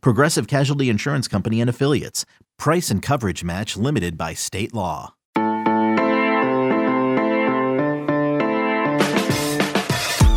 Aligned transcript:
Progressive 0.00 0.46
Casualty 0.46 0.88
Insurance 0.88 1.28
Company 1.28 1.60
and 1.60 1.70
Affiliates. 1.70 2.24
Price 2.58 2.90
and 2.90 3.02
coverage 3.02 3.44
match 3.44 3.76
limited 3.76 4.16
by 4.16 4.34
state 4.34 4.74
law. 4.74 5.14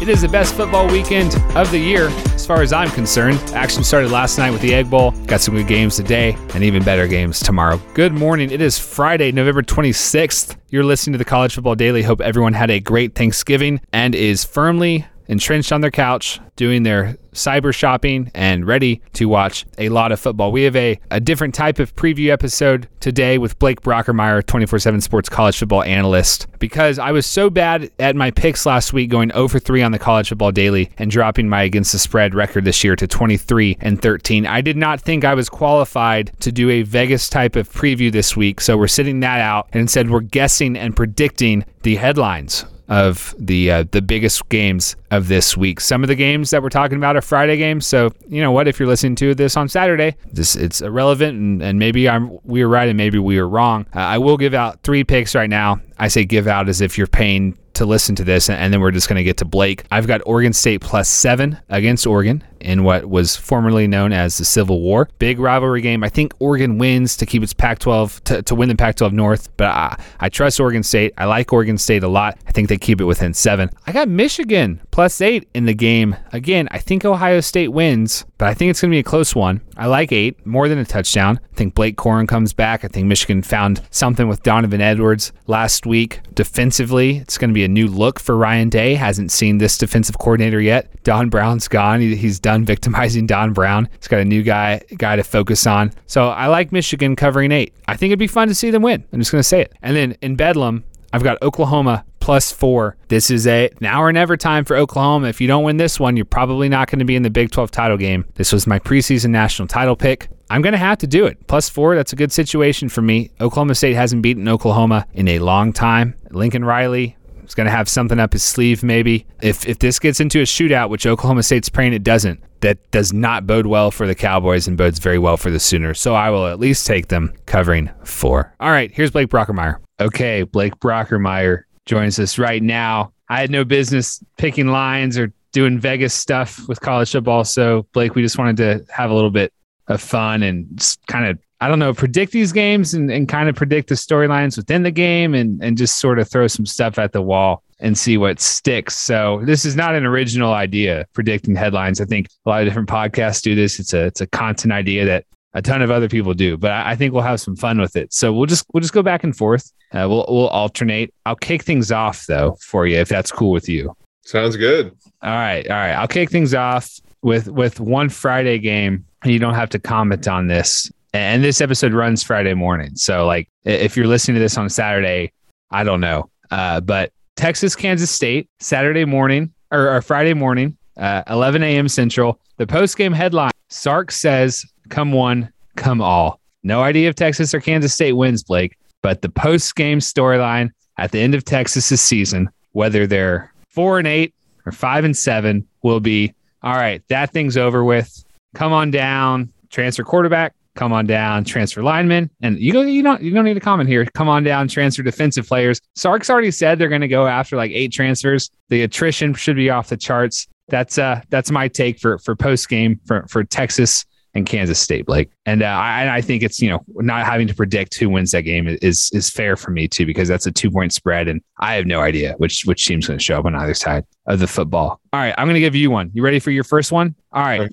It 0.07 0.11
is 0.11 0.21
the 0.21 0.29
best 0.29 0.55
football 0.55 0.87
weekend 0.87 1.35
of 1.57 1.69
the 1.69 1.77
year, 1.77 2.07
as 2.33 2.47
far 2.47 2.61
as 2.61 2.71
I'm 2.71 2.89
concerned. 2.91 3.39
Action 3.53 3.83
started 3.83 4.09
last 4.09 4.37
night 4.37 4.51
with 4.51 4.61
the 4.61 4.73
Egg 4.73 4.89
Bowl. 4.89 5.11
Got 5.25 5.41
some 5.41 5.53
good 5.53 5.67
games 5.67 5.97
today, 5.97 6.37
and 6.53 6.63
even 6.63 6.81
better 6.81 7.09
games 7.09 7.41
tomorrow. 7.41 7.77
Good 7.93 8.13
morning. 8.13 8.49
It 8.49 8.61
is 8.61 8.79
Friday, 8.79 9.33
November 9.33 9.63
26th. 9.63 10.55
You're 10.69 10.85
listening 10.85 11.11
to 11.11 11.17
the 11.17 11.25
College 11.25 11.55
Football 11.55 11.75
Daily. 11.75 12.03
Hope 12.03 12.21
everyone 12.21 12.53
had 12.53 12.71
a 12.71 12.79
great 12.79 13.15
Thanksgiving 13.15 13.81
and 13.91 14.15
is 14.15 14.45
firmly 14.45 15.05
entrenched 15.27 15.71
on 15.71 15.81
their 15.81 15.91
couch, 15.91 16.39
doing 16.55 16.83
their 16.83 17.17
cyber 17.33 17.73
shopping 17.73 18.31
and 18.33 18.65
ready 18.65 19.01
to 19.13 19.25
watch 19.25 19.65
a 19.77 19.89
lot 19.89 20.11
of 20.11 20.19
football. 20.19 20.51
We 20.51 20.63
have 20.63 20.75
a, 20.75 20.99
a 21.11 21.19
different 21.19 21.53
type 21.53 21.79
of 21.79 21.95
preview 21.95 22.29
episode 22.29 22.89
today 22.99 23.37
with 23.37 23.59
Blake 23.59 23.81
Brockermeyer, 23.81 24.45
24 24.45 24.79
7 24.79 25.01
sports 25.01 25.29
college 25.29 25.57
football 25.57 25.83
analyst, 25.83 26.47
because 26.59 26.99
I 26.99 27.11
was 27.11 27.25
so 27.25 27.49
bad 27.49 27.91
at 27.99 28.15
my 28.15 28.31
picks 28.31 28.65
last 28.65 28.91
week, 28.93 29.09
going 29.09 29.31
oh 29.33 29.47
over 29.47 29.59
3 29.59 29.81
on 29.81 29.93
the 29.93 29.99
college 29.99 30.27
football 30.27 30.51
daily 30.51 30.91
and 30.97 31.09
dropping 31.09 31.47
my 31.47 31.63
against 31.63 31.93
the 31.93 31.99
spread 31.99 32.35
record 32.35 32.65
this 32.65 32.83
year 32.83 32.97
to 32.97 33.07
23 33.07 33.77
and 33.79 34.01
13. 34.01 34.45
I 34.45 34.59
did 34.59 34.75
not 34.75 34.99
think 34.99 35.23
I 35.23 35.35
was 35.35 35.47
qualified 35.47 36.33
to 36.41 36.51
do 36.51 36.69
a 36.69 36.81
Vegas 36.81 37.29
type 37.29 37.55
of 37.55 37.71
preview 37.71 38.11
this 38.11 38.35
week, 38.35 38.59
so 38.59 38.77
we're 38.77 38.87
sitting 38.87 39.21
that 39.21 39.39
out 39.39 39.69
and 39.71 39.79
instead 39.79 40.09
we're 40.09 40.19
guessing 40.19 40.75
and 40.75 40.95
predicting 40.95 41.63
the 41.83 41.95
headlines 41.95 42.65
of 42.89 43.35
the 43.37 43.71
uh, 43.71 43.83
the 43.91 44.01
biggest 44.01 44.47
games 44.49 44.95
of 45.11 45.27
this 45.27 45.57
week. 45.57 45.79
Some 45.79 46.03
of 46.03 46.07
the 46.07 46.15
games 46.15 46.49
that 46.51 46.61
we're 46.63 46.69
talking 46.69 46.97
about 46.97 47.15
are 47.15 47.21
Friday 47.21 47.57
games, 47.57 47.85
so 47.85 48.11
you 48.27 48.41
know 48.41 48.51
what? 48.51 48.67
If 48.67 48.79
you're 48.79 48.87
listening 48.87 49.15
to 49.15 49.35
this 49.35 49.57
on 49.57 49.69
Saturday, 49.69 50.15
this 50.31 50.55
it's 50.55 50.81
irrelevant, 50.81 51.37
and, 51.37 51.61
and 51.61 51.79
maybe 51.79 52.07
I'm 52.07 52.37
we 52.43 52.63
were 52.63 52.69
right 52.69 52.87
and 52.87 52.97
maybe 52.97 53.19
we 53.19 53.39
were 53.39 53.49
wrong. 53.49 53.85
Uh, 53.95 53.99
I 53.99 54.17
will 54.17 54.37
give 54.37 54.53
out 54.53 54.81
three 54.83 55.03
picks 55.03 55.35
right 55.35 55.49
now. 55.49 55.81
I 55.99 56.07
say 56.07 56.25
give 56.25 56.47
out 56.47 56.69
as 56.69 56.81
if 56.81 56.97
you're 56.97 57.07
paying 57.07 57.57
to 57.77 57.85
listen 57.85 58.15
to 58.15 58.23
this, 58.23 58.49
and 58.49 58.73
then 58.73 58.81
we're 58.81 58.91
just 58.91 59.07
going 59.07 59.17
to 59.17 59.23
get 59.23 59.37
to 59.37 59.45
Blake. 59.45 59.85
I've 59.91 60.07
got 60.07 60.21
Oregon 60.25 60.51
State 60.51 60.81
plus 60.81 61.07
seven 61.07 61.59
against 61.69 62.07
Oregon 62.07 62.43
in 62.59 62.83
what 62.83 63.05
was 63.05 63.35
formerly 63.35 63.87
known 63.87 64.11
as 64.11 64.37
the 64.37 64.45
Civil 64.45 64.81
War. 64.81 65.07
Big 65.19 65.39
rivalry 65.39 65.81
game. 65.81 66.03
I 66.03 66.09
think 66.09 66.33
Oregon 66.39 66.79
wins 66.79 67.15
to 67.17 67.25
keep 67.25 67.43
its 67.43 67.53
Pac 67.53 67.79
12, 67.79 68.23
to, 68.25 68.41
to 68.41 68.55
win 68.55 68.69
the 68.69 68.75
Pac 68.75 68.95
12 68.95 69.13
North, 69.13 69.55
but 69.57 69.67
I, 69.67 70.01
I 70.19 70.29
trust 70.29 70.59
Oregon 70.59 70.81
State. 70.83 71.13
I 71.17 71.25
like 71.25 71.53
Oregon 71.53 71.77
State 71.77 72.03
a 72.03 72.07
lot. 72.07 72.37
I 72.47 72.51
think 72.51 72.69
they 72.69 72.77
keep 72.77 72.99
it 72.99 73.05
within 73.05 73.33
seven. 73.33 73.69
I 73.85 73.91
got 73.91 74.07
Michigan 74.07 74.81
plus 74.91 75.21
eight 75.21 75.47
in 75.53 75.65
the 75.65 75.75
game. 75.75 76.15
Again, 76.33 76.67
I 76.71 76.79
think 76.79 77.05
Ohio 77.05 77.41
State 77.41 77.69
wins, 77.69 78.25
but 78.37 78.47
I 78.47 78.53
think 78.53 78.71
it's 78.71 78.81
going 78.81 78.91
to 78.91 78.95
be 78.95 78.99
a 78.99 79.03
close 79.03 79.35
one. 79.35 79.61
I 79.77 79.85
like 79.85 80.11
eight, 80.11 80.43
more 80.45 80.67
than 80.67 80.79
a 80.79 80.85
touchdown. 80.85 81.39
I 81.53 81.55
think 81.55 81.75
Blake 81.75 81.97
Corum 81.97 82.27
comes 82.27 82.53
back. 82.53 82.83
I 82.83 82.87
think 82.87 83.05
Michigan 83.07 83.43
found 83.43 83.81
something 83.91 84.27
with 84.27 84.41
Donovan 84.41 84.81
Edwards 84.81 85.31
last 85.45 85.85
week. 85.87 86.21
Defensively, 86.33 87.17
it's 87.17 87.37
going 87.37 87.49
to 87.49 87.53
be 87.53 87.63
a 87.63 87.67
new 87.67 87.87
look 87.87 88.19
for 88.19 88.35
Ryan 88.35 88.69
Day. 88.69 88.95
Hasn't 88.95 89.31
seen 89.31 89.57
this 89.57 89.77
defensive 89.77 90.17
coordinator 90.17 90.61
yet. 90.61 90.91
Don 91.03 91.29
Brown's 91.29 91.67
gone. 91.67 91.99
He, 91.99 92.15
he's 92.15 92.39
done 92.39 92.65
victimizing 92.65 93.27
Don 93.27 93.53
Brown. 93.53 93.89
He's 93.97 94.07
got 94.07 94.19
a 94.19 94.25
new 94.25 94.43
guy 94.43 94.81
guy 94.97 95.15
to 95.15 95.23
focus 95.23 95.65
on. 95.65 95.93
So 96.05 96.29
I 96.29 96.47
like 96.47 96.71
Michigan 96.71 97.15
covering 97.15 97.51
eight. 97.51 97.73
I 97.87 97.95
think 97.95 98.11
it'd 98.11 98.19
be 98.19 98.27
fun 98.27 98.47
to 98.47 98.55
see 98.55 98.71
them 98.71 98.81
win. 98.81 99.03
I'm 99.11 99.19
just 99.19 99.31
going 99.31 99.39
to 99.39 99.47
say 99.47 99.61
it. 99.61 99.73
And 99.81 99.95
then 99.95 100.17
in 100.21 100.35
Bedlam, 100.35 100.83
I've 101.13 101.23
got 101.23 101.41
Oklahoma 101.41 102.05
plus 102.19 102.51
four. 102.51 102.97
This 103.07 103.31
is 103.31 103.47
a 103.47 103.69
now 103.79 104.03
or 104.03 104.11
never 104.11 104.35
time 104.35 104.65
for 104.65 104.75
Oklahoma. 104.75 105.27
If 105.27 105.39
you 105.39 105.47
don't 105.47 105.63
win 105.63 105.77
this 105.77 105.99
one, 105.99 106.17
you're 106.17 106.25
probably 106.25 106.67
not 106.67 106.89
going 106.91 106.99
to 106.99 107.05
be 107.05 107.15
in 107.15 107.23
the 107.23 107.29
Big 107.29 107.51
12 107.51 107.71
title 107.71 107.97
game. 107.97 108.25
This 108.35 108.51
was 108.51 108.67
my 108.67 108.79
preseason 108.79 109.29
national 109.29 109.67
title 109.67 109.95
pick. 109.95 110.29
I'm 110.49 110.61
going 110.61 110.73
to 110.73 110.79
have 110.79 110.97
to 110.99 111.07
do 111.07 111.25
it. 111.25 111.45
Plus 111.47 111.69
four, 111.69 111.95
that's 111.95 112.13
a 112.13 112.15
good 112.15 112.31
situation 112.31 112.89
for 112.89 113.01
me. 113.01 113.31
Oklahoma 113.41 113.75
State 113.75 113.95
hasn't 113.95 114.21
beaten 114.21 114.47
Oklahoma 114.47 115.05
in 115.13 115.27
a 115.27 115.39
long 115.39 115.73
time. 115.73 116.15
Lincoln 116.31 116.63
Riley, 116.63 117.17
is 117.47 117.55
going 117.55 117.65
to 117.65 117.71
have 117.71 117.89
something 117.89 118.19
up 118.19 118.33
his 118.33 118.43
sleeve, 118.43 118.83
maybe. 118.83 119.25
If 119.41 119.67
if 119.67 119.79
this 119.79 119.99
gets 119.99 120.19
into 120.19 120.39
a 120.39 120.43
shootout, 120.43 120.89
which 120.89 121.05
Oklahoma 121.05 121.43
State's 121.43 121.69
praying 121.69 121.93
it 121.93 122.03
doesn't, 122.03 122.41
that 122.61 122.91
does 122.91 123.13
not 123.13 123.47
bode 123.47 123.67
well 123.67 123.91
for 123.91 124.07
the 124.07 124.15
Cowboys 124.15 124.67
and 124.67 124.77
bodes 124.77 124.99
very 124.99 125.17
well 125.17 125.37
for 125.37 125.49
the 125.49 125.59
Sooners. 125.59 125.99
So 125.99 126.15
I 126.15 126.29
will 126.29 126.47
at 126.47 126.59
least 126.59 126.85
take 126.85 127.07
them 127.07 127.33
covering 127.45 127.89
four. 128.03 128.53
All 128.59 128.71
right, 128.71 128.91
here's 128.91 129.11
Blake 129.11 129.29
Brockermeyer. 129.29 129.77
Okay, 129.99 130.43
Blake 130.43 130.77
Brockermeyer 130.79 131.63
joins 131.85 132.19
us 132.19 132.37
right 132.37 132.61
now. 132.61 133.13
I 133.29 133.39
had 133.41 133.51
no 133.51 133.63
business 133.63 134.23
picking 134.37 134.67
lines 134.67 135.17
or 135.17 135.31
doing 135.51 135.79
Vegas 135.79 136.13
stuff 136.13 136.67
with 136.67 136.79
college 136.81 137.11
football. 137.11 137.43
So, 137.43 137.87
Blake, 137.93 138.15
we 138.15 138.21
just 138.21 138.37
wanted 138.37 138.57
to 138.57 138.93
have 138.93 139.09
a 139.09 139.13
little 139.13 139.31
bit 139.31 139.53
of 139.87 140.01
fun 140.01 140.43
and 140.43 140.97
kind 141.07 141.25
of, 141.27 141.39
I 141.59 141.67
don't 141.67 141.79
know, 141.79 141.93
predict 141.93 142.31
these 142.31 142.51
games 142.51 142.93
and, 142.93 143.09
and 143.09 143.27
kind 143.27 143.49
of 143.49 143.55
predict 143.55 143.89
the 143.89 143.95
storylines 143.95 144.57
within 144.57 144.83
the 144.83 144.91
game 144.91 145.33
and, 145.33 145.63
and 145.63 145.77
just 145.77 145.99
sort 145.99 146.19
of 146.19 146.29
throw 146.29 146.47
some 146.47 146.65
stuff 146.65 146.99
at 146.99 147.13
the 147.13 147.21
wall 147.21 147.63
and 147.79 147.97
see 147.97 148.17
what 148.17 148.39
sticks. 148.39 148.97
So 148.97 149.41
this 149.43 149.65
is 149.65 149.75
not 149.75 149.95
an 149.95 150.05
original 150.05 150.53
idea, 150.53 151.05
predicting 151.13 151.55
headlines. 151.55 152.01
I 152.01 152.05
think 152.05 152.27
a 152.45 152.49
lot 152.49 152.61
of 152.61 152.67
different 152.67 152.89
podcasts 152.89 153.41
do 153.41 153.55
this. 153.55 153.79
It's 153.79 153.93
a 153.93 154.05
it's 154.05 154.21
a 154.21 154.27
content 154.27 154.73
idea 154.73 155.05
that 155.05 155.25
a 155.53 155.61
ton 155.61 155.81
of 155.81 155.91
other 155.91 156.09
people 156.09 156.33
do, 156.33 156.57
but 156.57 156.71
I, 156.71 156.91
I 156.91 156.95
think 156.95 157.13
we'll 157.13 157.23
have 157.23 157.39
some 157.39 157.55
fun 157.55 157.79
with 157.79 157.95
it. 157.95 158.13
So 158.13 158.33
we'll 158.33 158.45
just 158.45 158.65
we'll 158.73 158.81
just 158.81 158.93
go 158.93 159.03
back 159.03 159.23
and 159.23 159.35
forth. 159.35 159.71
Uh, 159.91 160.07
we'll 160.09 160.25
we'll 160.27 160.47
alternate. 160.47 161.13
I'll 161.25 161.35
kick 161.35 161.63
things 161.63 161.91
off 161.91 162.25
though 162.25 162.57
for 162.61 162.87
you 162.87 162.97
if 162.97 163.09
that's 163.09 163.31
cool 163.31 163.51
with 163.51 163.69
you. 163.69 163.95
Sounds 164.23 164.57
good. 164.57 164.91
All 165.21 165.31
right, 165.31 165.65
all 165.67 165.77
right. 165.77 165.93
I'll 165.93 166.07
kick 166.07 166.29
things 166.29 166.53
off 166.53 166.99
with 167.21 167.49
with 167.49 167.79
one 167.79 168.09
Friday 168.09 168.59
game. 168.59 169.05
You 169.23 169.39
don't 169.39 169.55
have 169.55 169.69
to 169.69 169.79
comment 169.79 170.27
on 170.27 170.47
this. 170.47 170.91
And 171.13 171.43
this 171.43 171.61
episode 171.61 171.93
runs 171.93 172.21
Friday 172.21 172.53
morning, 172.53 172.95
so 172.95 173.25
like 173.25 173.49
if 173.63 173.97
you're 173.97 174.07
listening 174.07 174.35
to 174.35 174.41
this 174.41 174.57
on 174.57 174.69
Saturday, 174.69 175.31
I 175.71 175.83
don't 175.83 176.01
know. 176.01 176.29
Uh, 176.51 176.81
but 176.81 177.11
Texas, 177.35 177.75
Kansas 177.75 178.11
State, 178.11 178.49
Saturday 178.59 179.05
morning 179.05 179.51
or, 179.71 179.95
or 179.95 180.01
Friday 180.01 180.33
morning, 180.33 180.77
uh, 180.97 181.23
11 181.29 181.63
a.m. 181.63 181.87
Central. 181.87 182.39
The 182.57 182.67
post 182.67 182.97
game 182.97 183.13
headline: 183.13 183.51
Sark 183.69 184.11
says 184.11 184.65
come 184.89 185.11
one, 185.11 185.51
come 185.75 186.01
all. 186.01 186.39
No 186.63 186.81
idea 186.81 187.09
if 187.09 187.15
Texas 187.15 187.53
or 187.53 187.61
Kansas 187.61 187.93
State 187.93 188.13
wins, 188.13 188.43
Blake, 188.43 188.77
but 189.01 189.21
the 189.21 189.29
post 189.29 189.75
game 189.75 189.99
storyline 189.99 190.71
at 190.97 191.11
the 191.11 191.19
end 191.19 191.35
of 191.35 191.45
Texas's 191.45 192.01
season, 192.01 192.49
whether 192.71 193.07
they're 193.07 193.53
four 193.69 193.99
and 193.99 194.07
eight 194.07 194.33
or 194.65 194.71
five 194.71 195.05
and 195.05 195.15
seven, 195.15 195.67
will 195.83 195.99
be 195.99 196.33
all 196.63 196.75
right. 196.75 197.01
That 197.09 197.31
thing's 197.31 197.57
over 197.57 197.83
with. 197.83 198.23
Come 198.55 198.73
on 198.73 198.91
down, 198.91 199.51
transfer 199.69 200.03
quarterback. 200.03 200.53
Come 200.75 200.93
on 200.93 201.07
down, 201.07 201.43
transfer 201.43 201.81
lineman, 201.81 202.29
and 202.41 202.59
you 202.59 202.71
go. 202.71 202.83
You 202.83 203.01
don't. 203.01 203.21
You 203.21 203.31
don't 203.31 203.45
need 203.45 203.55
to 203.55 203.59
comment 203.59 203.89
here. 203.89 204.05
Come 204.13 204.29
on 204.29 204.43
down, 204.43 204.67
transfer 204.67 205.01
defensive 205.01 205.47
players. 205.47 205.81
Sark's 205.95 206.29
already 206.29 206.51
said 206.51 206.77
they're 206.77 206.87
going 206.87 207.01
to 207.01 207.07
go 207.07 207.25
after 207.25 207.57
like 207.57 207.71
eight 207.71 207.91
transfers. 207.91 208.51
The 208.69 208.83
attrition 208.83 209.33
should 209.33 209.55
be 209.55 209.71
off 209.71 209.89
the 209.89 209.97
charts. 209.97 210.47
That's 210.69 210.97
uh 210.99 211.21
that's 211.29 211.49
my 211.49 211.67
take 211.67 211.99
for 211.99 212.19
for 212.19 212.35
post 212.35 212.69
game 212.69 212.99
for 213.05 213.25
for 213.27 213.43
Texas 213.43 214.05
and 214.37 214.45
Kansas 214.45 214.79
State, 214.79 215.05
Blake. 215.05 215.29
And 215.45 215.63
uh, 215.63 215.65
I, 215.65 216.17
I 216.17 216.21
think 216.21 216.43
it's 216.43 216.61
you 216.61 216.69
know 216.69 216.83
not 216.95 217.25
having 217.25 217.47
to 217.47 217.55
predict 217.55 217.95
who 217.95 218.09
wins 218.09 218.31
that 218.31 218.43
game 218.43 218.67
is 218.81 219.09
is 219.13 219.29
fair 219.29 219.57
for 219.57 219.71
me 219.71 219.87
too 219.87 220.05
because 220.05 220.27
that's 220.27 220.45
a 220.45 220.51
two 220.51 220.71
point 220.71 220.93
spread, 220.93 221.27
and 221.27 221.41
I 221.59 221.75
have 221.75 221.85
no 221.85 221.99
idea 221.99 222.35
which 222.37 222.63
which 222.65 222.85
team's 222.85 223.07
going 223.07 223.19
to 223.19 223.23
show 223.23 223.39
up 223.39 223.45
on 223.45 223.55
either 223.55 223.73
side 223.73 224.05
of 224.27 224.39
the 224.39 224.47
football. 224.47 225.01
All 225.11 225.19
right, 225.19 225.35
I'm 225.37 225.47
going 225.47 225.55
to 225.55 225.59
give 225.59 225.75
you 225.75 225.91
one. 225.91 226.11
You 226.13 226.23
ready 226.23 226.39
for 226.39 226.51
your 226.51 226.63
first 226.63 226.91
one? 226.91 227.15
All 227.33 227.43
right. 227.43 227.69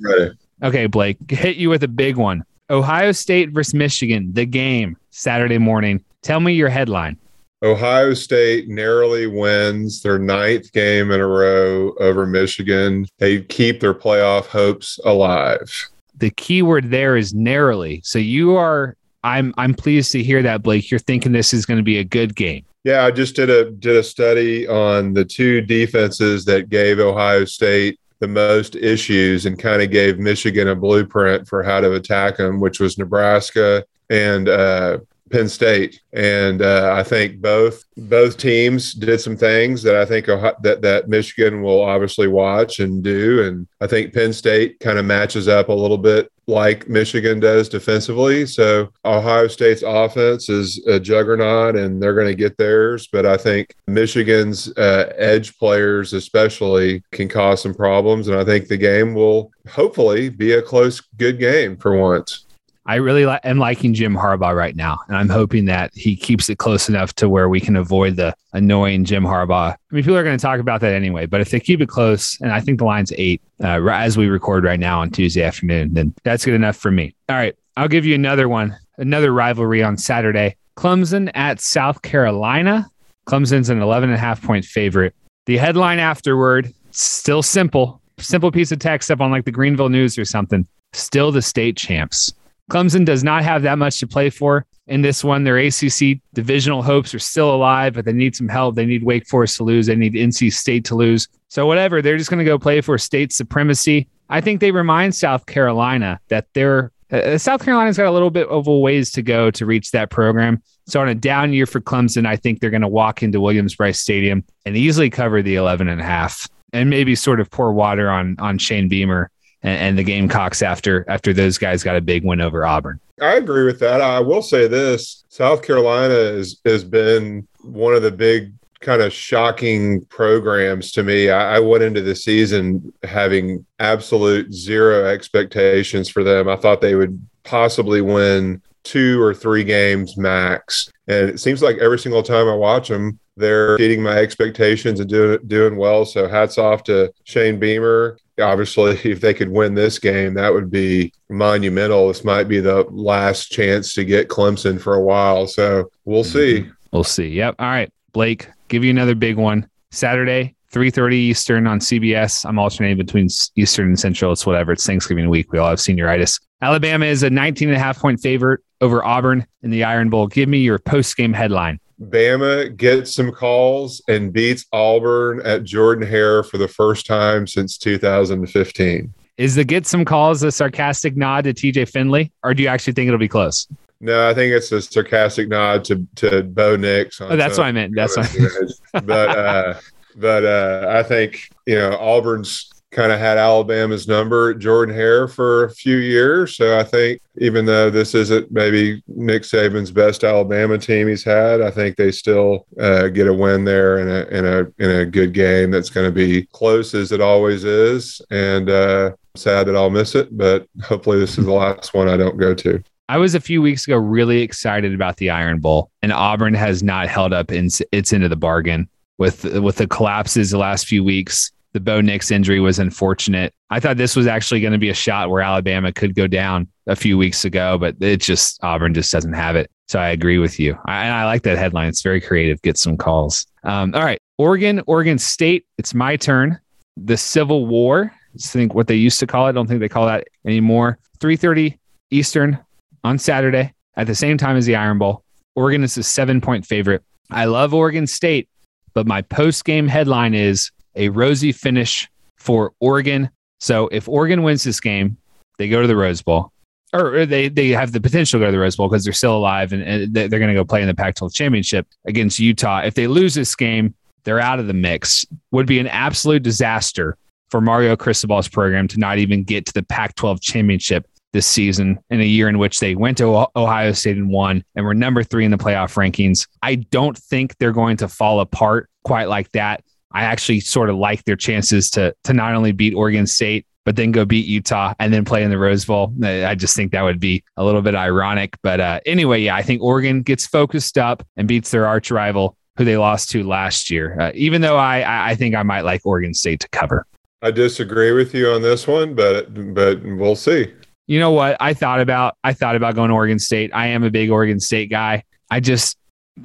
Okay, 0.62 0.86
Blake, 0.86 1.18
hit 1.30 1.56
you 1.56 1.68
with 1.68 1.82
a 1.82 1.88
big 1.88 2.16
one. 2.16 2.42
Ohio 2.70 3.12
State 3.12 3.50
versus 3.50 3.74
Michigan, 3.74 4.32
the 4.32 4.46
game 4.46 4.96
Saturday 5.10 5.58
morning. 5.58 6.02
Tell 6.22 6.40
me 6.40 6.54
your 6.54 6.70
headline. 6.70 7.18
Ohio 7.62 8.14
State 8.14 8.68
narrowly 8.68 9.26
wins 9.26 10.02
their 10.02 10.18
ninth 10.18 10.72
game 10.72 11.10
in 11.10 11.20
a 11.20 11.26
row 11.26 11.92
over 12.00 12.26
Michigan. 12.26 13.06
They 13.18 13.42
keep 13.42 13.80
their 13.80 13.94
playoff 13.94 14.46
hopes 14.46 14.98
alive 15.04 15.90
the 16.16 16.30
key 16.30 16.62
word 16.62 16.90
there 16.90 17.16
is 17.16 17.34
narrowly. 17.34 18.00
So 18.04 18.18
you 18.18 18.56
are 18.56 18.96
I'm 19.24 19.54
I'm 19.56 19.74
pleased 19.74 20.12
to 20.12 20.22
hear 20.22 20.42
that, 20.42 20.62
Blake. 20.62 20.90
You're 20.90 21.00
thinking 21.00 21.32
this 21.32 21.54
is 21.54 21.64
going 21.64 21.78
to 21.78 21.84
be 21.84 21.98
a 21.98 22.04
good 22.04 22.36
game. 22.36 22.64
Yeah, 22.84 23.04
I 23.04 23.10
just 23.10 23.34
did 23.34 23.48
a 23.48 23.70
did 23.70 23.96
a 23.96 24.02
study 24.02 24.68
on 24.68 25.14
the 25.14 25.24
two 25.24 25.62
defenses 25.62 26.44
that 26.44 26.68
gave 26.68 26.98
Ohio 26.98 27.46
State 27.46 27.98
the 28.20 28.28
most 28.28 28.76
issues 28.76 29.46
and 29.46 29.58
kind 29.58 29.82
of 29.82 29.90
gave 29.90 30.18
Michigan 30.18 30.68
a 30.68 30.74
blueprint 30.74 31.48
for 31.48 31.62
how 31.62 31.80
to 31.80 31.94
attack 31.94 32.36
them, 32.36 32.60
which 32.60 32.80
was 32.80 32.98
Nebraska 32.98 33.84
and 34.10 34.48
uh, 34.48 34.98
Penn 35.30 35.48
State, 35.48 36.00
and 36.12 36.62
uh, 36.62 36.94
I 36.96 37.02
think 37.02 37.40
both 37.40 37.82
both 37.96 38.36
teams 38.36 38.92
did 38.92 39.20
some 39.20 39.36
things 39.36 39.82
that 39.82 39.96
I 39.96 40.04
think 40.04 40.26
that 40.26 40.78
that 40.82 41.08
Michigan 41.08 41.62
will 41.62 41.82
obviously 41.82 42.28
watch 42.28 42.80
and 42.80 43.02
do, 43.02 43.44
and 43.44 43.66
I 43.80 43.86
think 43.86 44.12
Penn 44.12 44.32
State 44.32 44.80
kind 44.80 44.98
of 44.98 45.04
matches 45.04 45.48
up 45.48 45.68
a 45.68 45.72
little 45.72 45.98
bit 45.98 46.30
like 46.46 46.88
Michigan 46.88 47.40
does 47.40 47.68
defensively. 47.68 48.46
So 48.46 48.90
Ohio 49.04 49.48
State's 49.48 49.82
offense 49.82 50.48
is 50.48 50.84
a 50.86 51.00
juggernaut, 51.00 51.76
and 51.76 52.02
they're 52.02 52.14
going 52.14 52.28
to 52.28 52.34
get 52.34 52.56
theirs. 52.58 53.08
But 53.10 53.26
I 53.26 53.36
think 53.36 53.74
Michigan's 53.86 54.70
uh, 54.76 55.12
edge 55.16 55.56
players, 55.58 56.12
especially, 56.12 57.02
can 57.12 57.28
cause 57.28 57.62
some 57.62 57.74
problems, 57.74 58.28
and 58.28 58.38
I 58.38 58.44
think 58.44 58.68
the 58.68 58.76
game 58.76 59.14
will 59.14 59.52
hopefully 59.68 60.28
be 60.28 60.52
a 60.52 60.62
close, 60.62 61.00
good 61.00 61.38
game 61.38 61.76
for 61.76 61.96
once. 61.96 62.43
I 62.86 62.96
really 62.96 63.24
am 63.44 63.58
liking 63.58 63.94
Jim 63.94 64.14
Harbaugh 64.14 64.54
right 64.54 64.76
now, 64.76 64.98
and 65.08 65.16
I'm 65.16 65.30
hoping 65.30 65.64
that 65.66 65.90
he 65.94 66.16
keeps 66.16 66.50
it 66.50 66.58
close 66.58 66.88
enough 66.88 67.14
to 67.14 67.28
where 67.30 67.48
we 67.48 67.58
can 67.58 67.76
avoid 67.76 68.16
the 68.16 68.34
annoying 68.52 69.04
Jim 69.04 69.24
Harbaugh. 69.24 69.72
I 69.72 69.76
mean, 69.90 70.02
people 70.02 70.18
are 70.18 70.24
going 70.24 70.36
to 70.36 70.42
talk 70.42 70.60
about 70.60 70.82
that 70.82 70.92
anyway, 70.92 71.24
but 71.24 71.40
if 71.40 71.50
they 71.50 71.60
keep 71.60 71.80
it 71.80 71.88
close, 71.88 72.38
and 72.42 72.52
I 72.52 72.60
think 72.60 72.78
the 72.78 72.84
line's 72.84 73.12
eight 73.16 73.40
uh, 73.62 73.82
as 73.86 74.18
we 74.18 74.28
record 74.28 74.64
right 74.64 74.78
now 74.78 75.00
on 75.00 75.10
Tuesday 75.10 75.42
afternoon, 75.42 75.94
then 75.94 76.14
that's 76.24 76.44
good 76.44 76.54
enough 76.54 76.76
for 76.76 76.90
me. 76.90 77.14
All 77.30 77.36
right, 77.36 77.56
I'll 77.76 77.88
give 77.88 78.04
you 78.04 78.14
another 78.14 78.50
one, 78.50 78.76
another 78.98 79.32
rivalry 79.32 79.82
on 79.82 79.96
Saturday. 79.96 80.56
Clemson 80.76 81.30
at 81.34 81.60
South 81.60 82.02
Carolina. 82.02 82.86
Clemson's 83.26 83.70
an 83.70 83.80
11 83.80 84.10
and 84.10 84.16
a 84.16 84.20
half 84.20 84.42
point 84.42 84.64
favorite. 84.64 85.14
The 85.46 85.56
headline 85.56 86.00
afterward, 86.00 86.72
still 86.90 87.42
simple, 87.42 88.02
simple 88.18 88.50
piece 88.50 88.72
of 88.72 88.78
text 88.78 89.10
up 89.10 89.20
on 89.20 89.30
like 89.30 89.46
the 89.46 89.50
Greenville 89.50 89.88
News 89.88 90.18
or 90.18 90.24
something. 90.24 90.66
Still 90.92 91.32
the 91.32 91.42
state 91.42 91.76
champs. 91.76 92.34
Clemson 92.70 93.04
does 93.04 93.22
not 93.22 93.44
have 93.44 93.62
that 93.62 93.78
much 93.78 93.98
to 94.00 94.06
play 94.06 94.30
for 94.30 94.66
in 94.86 95.02
this 95.02 95.22
one. 95.22 95.44
Their 95.44 95.58
ACC 95.58 96.20
divisional 96.32 96.82
hopes 96.82 97.14
are 97.14 97.18
still 97.18 97.54
alive, 97.54 97.94
but 97.94 98.04
they 98.04 98.12
need 98.12 98.34
some 98.34 98.48
help. 98.48 98.74
They 98.74 98.86
need 98.86 99.04
Wake 99.04 99.26
Forest 99.26 99.58
to 99.58 99.64
lose. 99.64 99.86
They 99.86 99.96
need 99.96 100.14
NC 100.14 100.52
State 100.52 100.84
to 100.86 100.94
lose. 100.94 101.28
So, 101.48 101.66
whatever, 101.66 102.00
they're 102.00 102.18
just 102.18 102.30
going 102.30 102.38
to 102.38 102.44
go 102.44 102.58
play 102.58 102.80
for 102.80 102.96
state 102.98 103.32
supremacy. 103.32 104.08
I 104.28 104.40
think 104.40 104.60
they 104.60 104.70
remind 104.70 105.14
South 105.14 105.46
Carolina 105.46 106.18
that 106.28 106.46
they're 106.54 106.90
uh, 107.10 107.38
South 107.38 107.64
Carolina's 107.64 107.96
got 107.96 108.06
a 108.06 108.10
little 108.10 108.30
bit 108.30 108.48
of 108.48 108.66
a 108.66 108.78
ways 108.78 109.12
to 109.12 109.22
go 109.22 109.50
to 109.50 109.66
reach 109.66 109.90
that 109.90 110.10
program. 110.10 110.62
So 110.86 111.00
on 111.00 111.08
a 111.08 111.14
down 111.14 111.52
year 111.52 111.66
for 111.66 111.80
Clemson, 111.80 112.26
I 112.26 112.36
think 112.36 112.60
they're 112.60 112.70
going 112.70 112.82
to 112.82 112.88
walk 112.88 113.22
into 113.22 113.40
Williams-Brice 113.40 114.00
Stadium 114.00 114.44
and 114.66 114.76
easily 114.76 115.10
cover 115.10 115.40
the 115.42 115.54
11 115.54 115.88
and 115.88 116.00
a 116.00 116.04
half 116.04 116.48
and 116.72 116.90
maybe 116.90 117.14
sort 117.14 117.40
of 117.40 117.50
pour 117.50 117.72
water 117.72 118.10
on 118.10 118.36
on 118.38 118.58
Shane 118.58 118.88
Beamer 118.88 119.30
and, 119.64 119.80
and 119.80 119.98
the 119.98 120.04
Gamecocks 120.04 120.62
after 120.62 121.04
after 121.08 121.32
those 121.32 121.58
guys 121.58 121.82
got 121.82 121.96
a 121.96 122.00
big 122.00 122.24
win 122.24 122.40
over 122.40 122.64
Auburn. 122.64 123.00
I 123.20 123.34
agree 123.34 123.64
with 123.64 123.80
that. 123.80 124.00
I 124.00 124.20
will 124.20 124.42
say 124.42 124.68
this: 124.68 125.24
South 125.28 125.62
Carolina 125.62 126.14
has 126.14 126.60
has 126.64 126.84
been 126.84 127.48
one 127.62 127.94
of 127.94 128.02
the 128.02 128.12
big 128.12 128.52
kind 128.80 129.02
of 129.02 129.12
shocking 129.12 130.04
programs 130.06 130.92
to 130.92 131.02
me. 131.02 131.30
I, 131.30 131.56
I, 131.56 131.58
went 131.58 131.82
into 131.82 132.02
the 132.02 132.14
season 132.14 132.92
having 133.02 133.64
absolute 133.78 134.52
zero 134.52 135.06
expectations 135.06 136.10
for 136.10 136.22
them. 136.22 136.50
I 136.50 136.56
thought 136.56 136.82
they 136.82 136.94
would 136.94 137.18
possibly 137.44 138.02
win 138.02 138.60
two 138.82 139.22
or 139.22 139.32
three 139.32 139.64
games 139.64 140.18
max. 140.18 140.92
And 141.08 141.30
it 141.30 141.40
seems 141.40 141.62
like 141.62 141.78
every 141.78 141.98
single 141.98 142.22
time 142.22 142.46
I 142.46 142.54
watch 142.54 142.88
them, 142.88 143.18
they're 143.38 143.74
exceeding 143.74 144.02
my 144.02 144.18
expectations 144.18 145.00
and 145.00 145.08
doing 145.08 145.38
doing 145.46 145.76
well. 145.76 146.04
So 146.04 146.28
hats 146.28 146.58
off 146.58 146.84
to 146.84 147.12
Shane 147.24 147.58
Beamer. 147.58 148.18
Obviously, 148.40 148.92
if 149.04 149.20
they 149.20 149.34
could 149.34 149.48
win 149.48 149.74
this 149.74 149.98
game, 149.98 150.34
that 150.34 150.52
would 150.52 150.70
be 150.70 151.12
monumental. 151.28 152.08
This 152.08 152.24
might 152.24 152.44
be 152.44 152.60
the 152.60 152.84
last 152.90 153.50
chance 153.50 153.94
to 153.94 154.04
get 154.04 154.28
Clemson 154.28 154.80
for 154.80 154.94
a 154.94 155.02
while. 155.02 155.46
So 155.46 155.90
we'll 156.04 156.24
see. 156.24 156.60
Mm-hmm. 156.60 156.70
We'll 156.92 157.04
see. 157.04 157.28
Yep. 157.28 157.56
All 157.58 157.66
right, 157.66 157.92
Blake, 158.12 158.48
give 158.68 158.84
you 158.84 158.90
another 158.90 159.16
big 159.16 159.36
one. 159.36 159.68
Saturday, 159.90 160.54
3.30 160.72 161.12
Eastern 161.14 161.66
on 161.66 161.78
CBS. 161.78 162.44
I'm 162.44 162.58
alternating 162.58 162.98
between 162.98 163.28
Eastern 163.56 163.88
and 163.88 163.98
Central. 163.98 164.32
It's 164.32 164.46
whatever. 164.46 164.72
It's 164.72 164.86
Thanksgiving 164.86 165.28
week. 165.28 165.52
We 165.52 165.58
all 165.58 165.70
have 165.70 165.78
senioritis. 165.78 166.40
Alabama 166.62 167.06
is 167.06 167.22
a 167.22 167.30
19 167.30 167.68
and 167.68 167.76
a 167.76 167.80
half 167.80 168.00
point 168.00 168.20
favorite 168.20 168.60
over 168.80 169.04
Auburn 169.04 169.46
in 169.62 169.70
the 169.70 169.84
Iron 169.84 170.10
Bowl. 170.10 170.26
Give 170.26 170.48
me 170.48 170.58
your 170.58 170.78
post 170.78 171.16
game 171.16 171.32
headline. 171.32 171.78
Bama 172.10 172.76
gets 172.76 173.14
some 173.14 173.32
calls 173.32 174.02
and 174.08 174.32
beats 174.32 174.66
Auburn 174.72 175.40
at 175.44 175.64
Jordan 175.64 176.06
Hare 176.06 176.42
for 176.42 176.58
the 176.58 176.68
first 176.68 177.06
time 177.06 177.46
since 177.46 177.78
2015. 177.78 179.12
Is 179.36 179.54
the 179.56 179.64
get 179.64 179.86
some 179.86 180.04
calls 180.04 180.42
a 180.42 180.52
sarcastic 180.52 181.16
nod 181.16 181.44
to 181.44 181.52
TJ 181.52 181.88
Finley, 181.90 182.30
or 182.42 182.54
do 182.54 182.62
you 182.62 182.68
actually 182.68 182.92
think 182.92 183.08
it'll 183.08 183.18
be 183.18 183.28
close? 183.28 183.66
No, 184.00 184.28
I 184.28 184.34
think 184.34 184.52
it's 184.52 184.70
a 184.70 184.82
sarcastic 184.82 185.48
nod 185.48 185.84
to 185.86 186.06
to 186.16 186.42
Bo 186.42 186.76
Nix. 186.76 187.20
Oh, 187.20 187.36
that's 187.36 187.58
what 187.58 187.66
I 187.66 187.72
meant. 187.72 187.94
That's 187.96 188.16
what. 188.16 189.06
but 189.06 189.36
uh, 189.36 189.74
but 190.16 190.44
uh, 190.44 190.86
I 190.90 191.02
think 191.02 191.48
you 191.66 191.76
know 191.76 191.96
Auburn's 191.98 192.70
kind 192.94 193.12
of 193.12 193.18
had 193.18 193.36
Alabama's 193.36 194.08
number 194.08 194.54
Jordan 194.54 194.94
Hare 194.94 195.28
for 195.28 195.64
a 195.64 195.70
few 195.70 195.96
years. 195.96 196.56
So 196.56 196.78
I 196.78 196.84
think 196.84 197.20
even 197.38 197.66
though 197.66 197.90
this 197.90 198.14
isn't 198.14 198.50
maybe 198.50 199.02
Nick 199.08 199.42
Saban's 199.42 199.90
best 199.90 200.24
Alabama 200.24 200.78
team 200.78 201.08
he's 201.08 201.24
had, 201.24 201.60
I 201.60 201.70
think 201.70 201.96
they 201.96 202.12
still 202.12 202.66
uh, 202.80 203.08
get 203.08 203.26
a 203.26 203.34
win 203.34 203.64
there 203.64 203.98
in 203.98 204.08
a 204.08 204.36
in 204.36 204.46
a 204.46 204.82
in 204.82 205.00
a 205.00 205.04
good 205.04 205.34
game 205.34 205.70
that's 205.70 205.90
going 205.90 206.06
to 206.06 206.12
be 206.12 206.46
close 206.46 206.94
as 206.94 207.12
it 207.12 207.20
always 207.20 207.64
is. 207.64 208.22
And 208.30 208.70
uh, 208.70 209.12
sad 209.34 209.66
that 209.66 209.76
I'll 209.76 209.90
miss 209.90 210.14
it, 210.14 210.36
but 210.36 210.68
hopefully 210.82 211.18
this 211.18 211.36
is 211.36 211.44
the 211.44 211.52
last 211.52 211.92
one 211.92 212.08
I 212.08 212.16
don't 212.16 212.38
go 212.38 212.54
to. 212.54 212.82
I 213.08 213.18
was 213.18 213.34
a 213.34 213.40
few 213.40 213.60
weeks 213.60 213.86
ago 213.86 213.96
really 213.96 214.40
excited 214.40 214.94
about 214.94 215.18
the 215.18 215.28
Iron 215.28 215.58
Bowl, 215.60 215.90
and 216.00 216.12
Auburn 216.12 216.54
has 216.54 216.82
not 216.82 217.08
held 217.08 217.34
up 217.34 217.52
in, 217.52 217.68
its 217.92 218.12
end 218.12 218.24
of 218.24 218.30
the 218.30 218.36
bargain 218.36 218.88
with 219.18 219.44
with 219.60 219.76
the 219.76 219.86
collapses 219.86 220.50
the 220.50 220.58
last 220.58 220.86
few 220.86 221.04
weeks 221.04 221.52
the 221.74 221.80
Bo 221.80 222.00
Nix 222.00 222.30
injury 222.30 222.60
was 222.60 222.78
unfortunate. 222.78 223.52
I 223.68 223.80
thought 223.80 223.96
this 223.96 224.14
was 224.14 224.28
actually 224.28 224.60
going 224.60 224.72
to 224.72 224.78
be 224.78 224.90
a 224.90 224.94
shot 224.94 225.28
where 225.28 225.42
Alabama 225.42 225.92
could 225.92 226.14
go 226.14 226.28
down 226.28 226.68
a 226.86 226.94
few 226.94 227.18
weeks 227.18 227.44
ago, 227.44 227.76
but 227.76 227.96
it 228.00 228.20
just 228.20 228.62
Auburn 228.62 228.94
just 228.94 229.12
doesn't 229.12 229.32
have 229.32 229.56
it. 229.56 229.70
So 229.88 229.98
I 229.98 230.10
agree 230.10 230.38
with 230.38 230.60
you. 230.60 230.78
I, 230.86 231.08
I 231.08 231.24
like 231.24 231.42
that 231.42 231.58
headline. 231.58 231.88
It's 231.88 232.00
very 232.00 232.20
creative. 232.20 232.62
Get 232.62 232.78
some 232.78 232.96
calls. 232.96 233.44
Um, 233.64 233.92
all 233.94 234.04
right, 234.04 234.20
Oregon, 234.38 234.82
Oregon 234.86 235.18
State. 235.18 235.66
It's 235.76 235.92
my 235.92 236.16
turn. 236.16 236.58
The 236.96 237.16
Civil 237.16 237.66
War. 237.66 238.12
I 238.14 238.38
think 238.38 238.72
what 238.72 238.86
they 238.86 238.94
used 238.94 239.18
to 239.20 239.26
call 239.26 239.46
it. 239.46 239.50
I 239.50 239.52
don't 239.52 239.66
think 239.66 239.80
they 239.80 239.88
call 239.88 240.06
that 240.06 240.28
anymore. 240.46 240.98
3:30 241.18 241.76
Eastern 242.10 242.58
on 243.02 243.18
Saturday 243.18 243.72
at 243.96 244.06
the 244.06 244.14
same 244.14 244.38
time 244.38 244.56
as 244.56 244.64
the 244.64 244.76
Iron 244.76 244.98
Bowl. 244.98 245.24
Oregon 245.56 245.82
is 245.82 245.98
a 245.98 246.04
seven 246.04 246.40
point 246.40 246.64
favorite. 246.64 247.02
I 247.30 247.46
love 247.46 247.74
Oregon 247.74 248.06
State, 248.06 248.48
but 248.92 249.08
my 249.08 249.22
post 249.22 249.64
game 249.64 249.88
headline 249.88 250.34
is 250.34 250.70
a 250.96 251.08
rosy 251.08 251.52
finish 251.52 252.08
for 252.36 252.72
Oregon. 252.80 253.30
So 253.60 253.88
if 253.88 254.08
Oregon 254.08 254.42
wins 254.42 254.62
this 254.62 254.80
game, 254.80 255.16
they 255.58 255.68
go 255.68 255.80
to 255.80 255.88
the 255.88 255.96
Rose 255.96 256.22
Bowl, 256.22 256.52
or 256.92 257.26
they 257.26 257.48
they 257.48 257.68
have 257.70 257.92
the 257.92 258.00
potential 258.00 258.38
to 258.38 258.44
go 258.44 258.46
to 258.46 258.52
the 258.52 258.58
Rose 258.58 258.76
Bowl 258.76 258.88
because 258.88 259.04
they're 259.04 259.12
still 259.12 259.36
alive 259.36 259.72
and, 259.72 259.82
and 259.82 260.14
they're 260.14 260.28
going 260.28 260.48
to 260.48 260.54
go 260.54 260.64
play 260.64 260.82
in 260.82 260.88
the 260.88 260.94
Pac-12 260.94 261.34
championship 261.34 261.86
against 262.06 262.38
Utah. 262.38 262.80
If 262.80 262.94
they 262.94 263.06
lose 263.06 263.34
this 263.34 263.54
game, 263.54 263.94
they're 264.24 264.40
out 264.40 264.58
of 264.58 264.66
the 264.66 264.74
mix. 264.74 265.24
Would 265.52 265.66
be 265.66 265.78
an 265.78 265.86
absolute 265.86 266.42
disaster 266.42 267.16
for 267.50 267.60
Mario 267.60 267.94
Cristobal's 267.94 268.48
program 268.48 268.88
to 268.88 268.98
not 268.98 269.18
even 269.18 269.44
get 269.44 269.66
to 269.66 269.72
the 269.72 269.82
Pac-12 269.82 270.40
championship 270.40 271.06
this 271.32 271.46
season 271.46 271.98
in 272.10 272.20
a 272.20 272.24
year 272.24 272.48
in 272.48 272.58
which 272.58 272.80
they 272.80 272.94
went 272.94 273.18
to 273.18 273.46
Ohio 273.56 273.92
State 273.92 274.16
and 274.16 274.30
won 274.30 274.64
and 274.74 274.86
were 274.86 274.94
number 274.94 275.22
three 275.22 275.44
in 275.44 275.50
the 275.50 275.58
playoff 275.58 275.94
rankings. 275.94 276.46
I 276.62 276.76
don't 276.76 277.18
think 277.18 277.56
they're 277.58 277.72
going 277.72 277.96
to 277.98 278.08
fall 278.08 278.40
apart 278.40 278.88
quite 279.02 279.28
like 279.28 279.50
that. 279.52 279.84
I 280.12 280.24
actually 280.24 280.60
sort 280.60 280.90
of 280.90 280.96
like 280.96 281.24
their 281.24 281.36
chances 281.36 281.90
to 281.90 282.14
to 282.24 282.32
not 282.32 282.54
only 282.54 282.72
beat 282.72 282.94
Oregon 282.94 283.26
State 283.26 283.66
but 283.84 283.96
then 283.96 284.12
go 284.12 284.24
beat 284.24 284.46
Utah 284.46 284.94
and 284.98 285.12
then 285.12 285.24
play 285.24 285.42
in 285.42 285.50
the 285.50 285.58
Rose 285.58 285.84
Bowl. 285.84 286.12
I 286.22 286.54
just 286.54 286.74
think 286.74 286.92
that 286.92 287.02
would 287.02 287.20
be 287.20 287.44
a 287.56 287.64
little 287.64 287.82
bit 287.82 287.94
ironic. 287.94 288.56
But 288.62 288.80
uh, 288.80 289.00
anyway, 289.06 289.42
yeah, 289.42 289.54
I 289.54 289.62
think 289.62 289.82
Oregon 289.82 290.22
gets 290.22 290.46
focused 290.46 290.96
up 290.96 291.22
and 291.36 291.46
beats 291.46 291.70
their 291.70 291.86
arch 291.86 292.10
rival 292.10 292.56
who 292.76 292.84
they 292.84 292.96
lost 292.96 293.30
to 293.30 293.44
last 293.44 293.90
year. 293.90 294.18
Uh, 294.18 294.32
even 294.34 294.60
though 294.62 294.76
I 294.76 295.30
I 295.30 295.34
think 295.34 295.54
I 295.54 295.62
might 295.62 295.82
like 295.82 296.04
Oregon 296.04 296.34
State 296.34 296.60
to 296.60 296.68
cover. 296.70 297.06
I 297.42 297.50
disagree 297.50 298.12
with 298.12 298.34
you 298.34 298.48
on 298.50 298.62
this 298.62 298.86
one, 298.86 299.14
but 299.14 299.74
but 299.74 300.02
we'll 300.02 300.36
see. 300.36 300.72
You 301.06 301.20
know 301.20 301.32
what? 301.32 301.56
I 301.60 301.74
thought 301.74 302.00
about 302.00 302.36
I 302.42 302.54
thought 302.54 302.76
about 302.76 302.94
going 302.94 303.10
to 303.10 303.14
Oregon 303.14 303.38
State. 303.38 303.70
I 303.74 303.88
am 303.88 304.02
a 304.02 304.10
big 304.10 304.30
Oregon 304.30 304.60
State 304.60 304.90
guy. 304.90 305.24
I 305.50 305.60
just 305.60 305.98